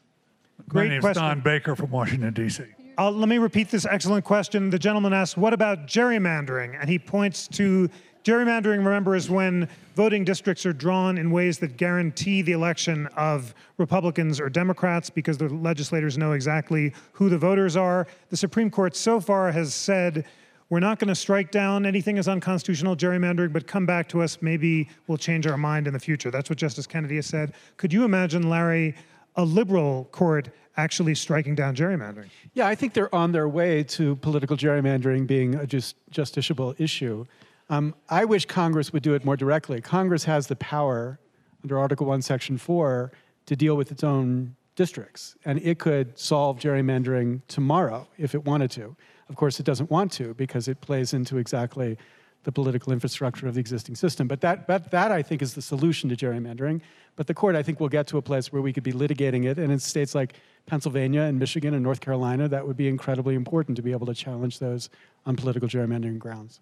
[0.68, 1.22] Great My name's question.
[1.22, 2.64] Don Baker from Washington, D.C.
[2.98, 4.68] Uh, let me repeat this excellent question.
[4.68, 6.78] The gentleman asked, What about gerrymandering?
[6.78, 7.88] And he points to
[8.22, 13.54] gerrymandering, remember, is when voting districts are drawn in ways that guarantee the election of
[13.78, 18.06] Republicans or Democrats because the legislators know exactly who the voters are.
[18.28, 20.26] The Supreme Court so far has said,
[20.70, 24.38] we're not going to strike down anything as unconstitutional gerrymandering, but come back to us.
[24.40, 26.30] Maybe we'll change our mind in the future.
[26.30, 27.52] That's what Justice Kennedy has said.
[27.76, 28.94] Could you imagine, Larry,
[29.34, 32.30] a liberal court actually striking down gerrymandering?
[32.54, 37.26] Yeah, I think they're on their way to political gerrymandering being a just, justiciable issue.
[37.68, 39.80] Um, I wish Congress would do it more directly.
[39.80, 41.18] Congress has the power
[41.64, 43.10] under Article 1, Section 4
[43.46, 48.70] to deal with its own districts, and it could solve gerrymandering tomorrow if it wanted
[48.70, 48.96] to.
[49.28, 51.98] Of course, it doesn't want to because it plays into exactly
[52.44, 54.26] the political infrastructure of the existing system.
[54.26, 56.80] But that, that, that I think, is the solution to gerrymandering.
[57.16, 59.44] But the court, I think, will get to a place where we could be litigating
[59.44, 59.58] it.
[59.58, 60.32] And in states like
[60.64, 64.14] Pennsylvania and Michigan and North Carolina, that would be incredibly important to be able to
[64.14, 64.88] challenge those
[65.26, 66.58] on political gerrymandering grounds.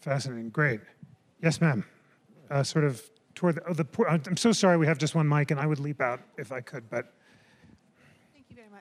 [0.00, 0.50] Fascinating.
[0.50, 0.80] Great.
[1.40, 1.86] Yes, ma'am.
[2.50, 3.00] Uh, sort of
[3.36, 3.84] toward the, oh, the.
[3.84, 6.50] poor- I'm so sorry we have just one mic, and I would leap out if
[6.50, 7.14] I could, but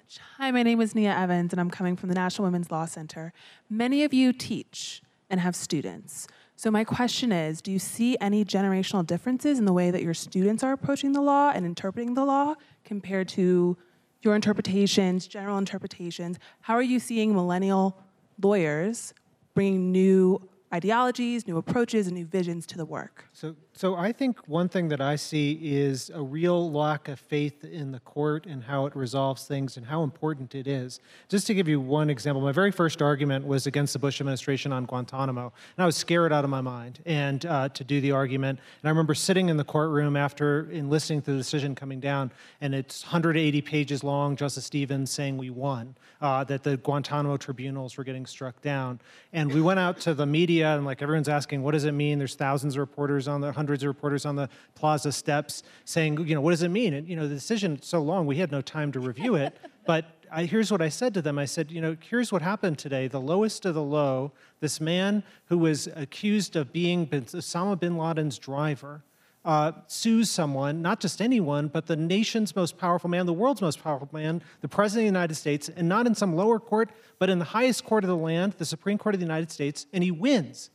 [0.09, 0.19] much.
[0.37, 3.31] Hi, my name is Nia Evans, and I'm coming from the National Women's Law Center.
[3.69, 6.27] Many of you teach and have students.
[6.55, 10.13] So, my question is Do you see any generational differences in the way that your
[10.13, 13.77] students are approaching the law and interpreting the law compared to
[14.21, 16.39] your interpretations, general interpretations?
[16.61, 17.97] How are you seeing millennial
[18.41, 19.13] lawyers
[19.53, 23.28] bringing new ideologies, new approaches, and new visions to the work?
[23.39, 27.63] So, so I think one thing that I see is a real lack of faith
[27.63, 30.99] in the court and how it resolves things and how important it is.
[31.29, 34.73] Just to give you one example, my very first argument was against the Bush administration
[34.73, 38.11] on Guantanamo, and I was scared out of my mind and uh, to do the
[38.11, 38.59] argument.
[38.81, 42.31] And I remember sitting in the courtroom after in listening to the decision coming down,
[42.59, 44.35] and it's 180 pages long.
[44.35, 48.99] Justice Stevens saying we won, uh, that the Guantanamo tribunals were getting struck down,
[49.31, 52.17] and we went out to the media and like everyone's asking, what does it mean?
[52.17, 56.35] There's thousands of reporters on the hundreds of reporters on the plaza steps saying, you
[56.35, 56.93] know, what does it mean?
[56.93, 59.57] And you know, the decision so long we had no time to review it.
[59.85, 61.39] but I, here's what I said to them.
[61.39, 63.07] I said, you know, here's what happened today.
[63.07, 68.37] The lowest of the low, this man who was accused of being Osama bin Laden's
[68.37, 69.03] driver,
[69.45, 73.81] uh, sues someone, not just anyone, but the nation's most powerful man, the world's most
[73.81, 77.29] powerful man, the President of the United States, and not in some lower court, but
[77.29, 80.03] in the highest court of the land, the Supreme Court of the United States, and
[80.03, 80.69] he wins.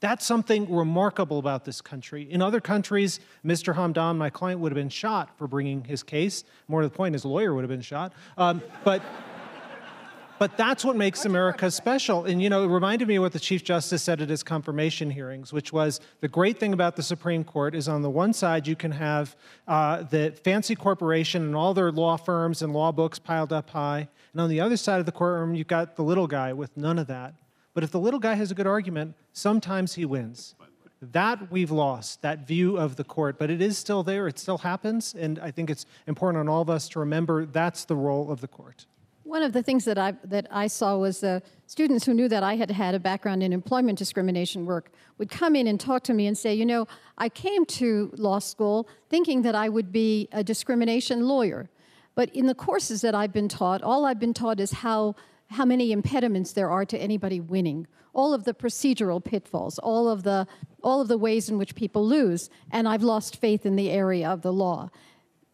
[0.00, 2.30] That's something remarkable about this country.
[2.30, 3.74] In other countries, Mr.
[3.74, 6.44] Hamdan, my client, would have been shot for bringing his case.
[6.68, 8.12] More to the point, his lawyer would have been shot.
[8.36, 9.02] Um, but,
[10.38, 12.26] but that's what makes America special.
[12.26, 15.10] And, you know, it reminded me of what the Chief Justice said at his confirmation
[15.10, 18.68] hearings, which was the great thing about the Supreme Court is on the one side,
[18.68, 19.34] you can have
[19.66, 24.06] uh, the fancy corporation and all their law firms and law books piled up high.
[24.32, 27.00] And on the other side of the courtroom, you've got the little guy with none
[27.00, 27.34] of that.
[27.74, 30.54] But if the little guy has a good argument, sometimes he wins.
[31.00, 34.58] That we've lost, that view of the court, but it is still there, it still
[34.58, 38.32] happens, and I think it's important on all of us to remember that's the role
[38.32, 38.86] of the court.
[39.22, 42.42] One of the things that I, that I saw was the students who knew that
[42.42, 46.14] I had had a background in employment discrimination work would come in and talk to
[46.14, 46.88] me and say, You know,
[47.18, 51.68] I came to law school thinking that I would be a discrimination lawyer.
[52.14, 55.14] But in the courses that I've been taught, all I've been taught is how
[55.48, 57.86] how many impediments there are to anybody winning.
[58.12, 60.46] All of the procedural pitfalls all of the
[60.82, 64.28] all of the ways in which people lose and i've lost faith in the area
[64.28, 64.90] of the law.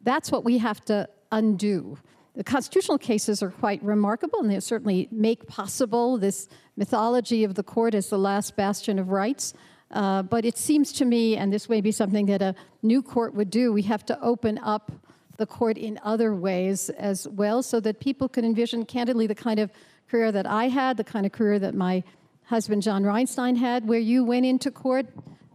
[0.03, 1.99] That's what we have to undo.
[2.35, 7.63] The constitutional cases are quite remarkable and they certainly make possible this mythology of the
[7.63, 9.55] court as the last bastion of rights.
[9.91, 13.35] Uh, but it seems to me and this may be something that a new court
[13.35, 14.91] would do we have to open up
[15.37, 19.59] the court in other ways as well so that people could envision candidly the kind
[19.59, 19.71] of
[20.09, 22.03] career that I had, the kind of career that my
[22.45, 25.07] husband John Reinstein had, where you went into court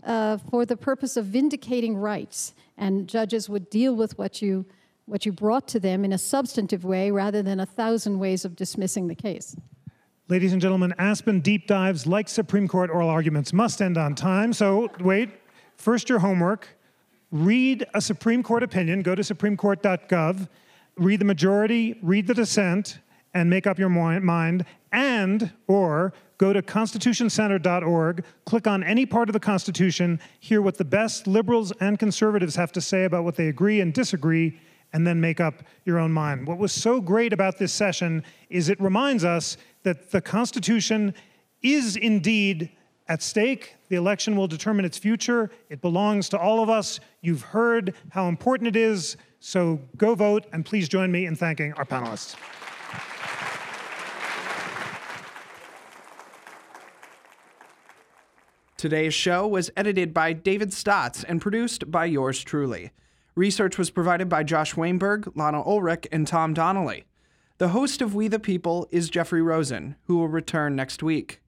[0.03, 4.65] uh, for the purpose of vindicating rights, and judges would deal with what you
[5.05, 8.55] what you brought to them in a substantive way rather than a thousand ways of
[8.55, 9.55] dismissing the case.
[10.27, 14.53] Ladies and gentlemen, Aspen deep dives, like Supreme Court oral arguments, must end on time.
[14.53, 15.31] So wait,
[15.77, 16.67] first your homework
[17.31, 20.47] read a Supreme Court opinion, go to supremecourt.gov,
[20.97, 22.99] read the majority, read the dissent,
[23.33, 29.33] and make up your mind, and or go to constitutioncenter.org, click on any part of
[29.33, 33.47] the Constitution, hear what the best liberals and conservatives have to say about what they
[33.47, 34.57] agree and disagree,
[34.93, 36.47] and then make up your own mind.
[36.47, 41.13] What was so great about this session is it reminds us that the Constitution
[41.61, 42.71] is indeed
[43.09, 43.75] at stake.
[43.89, 45.49] The election will determine its future.
[45.69, 46.99] It belongs to all of us.
[47.21, 49.17] You've heard how important it is.
[49.39, 52.35] So go vote, and please join me in thanking our panelists.
[58.77, 62.91] Today's show was edited by David Stotts and produced by yours truly.
[63.35, 67.03] Research was provided by Josh Weinberg, Lana Ulrich, and Tom Donnelly.
[67.57, 71.41] The host of We the People is Jeffrey Rosen, who will return next week.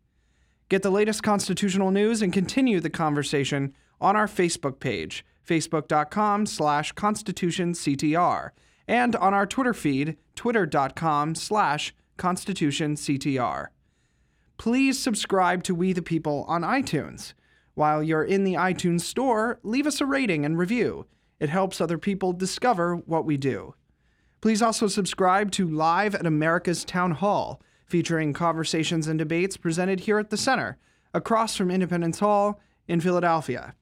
[0.71, 6.93] Get the latest constitutional news and continue the conversation on our Facebook page, facebook.com slash
[6.93, 8.51] constitutionctr,
[8.87, 13.67] and on our Twitter feed, twitter.com slash constitutionctr.
[14.55, 17.33] Please subscribe to We the People on iTunes.
[17.73, 21.05] While you're in the iTunes store, leave us a rating and review.
[21.41, 23.75] It helps other people discover what we do.
[24.39, 27.61] Please also subscribe to Live at America's Town Hall,
[27.91, 30.77] featuring conversations and debates presented here at the Center,
[31.13, 33.75] across from Independence Hall in Philadelphia.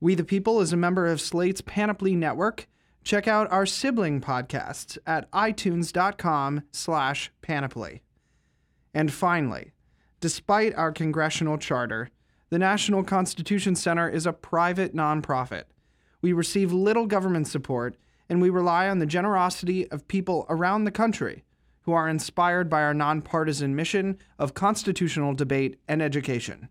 [0.00, 2.66] We the People is a member of Slate's Panoply Network.
[3.04, 8.00] Check out our sibling podcasts at itunes.com slash panoply.
[8.94, 9.72] And finally,
[10.20, 12.08] despite our congressional charter,
[12.48, 15.64] the National Constitution Center is a private nonprofit.
[16.22, 17.96] We receive little government support,
[18.30, 21.44] and we rely on the generosity of people around the country
[21.86, 26.68] who are inspired by our nonpartisan mission of constitutional debate and education.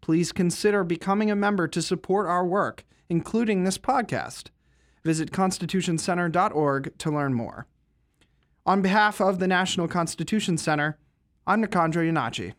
[0.00, 4.48] Please consider becoming a member to support our work, including this podcast.
[5.04, 7.66] Visit constitutioncenter.org to learn more.
[8.66, 10.98] On behalf of the National Constitution Center,
[11.46, 12.54] I'm Nicandro Iannacci.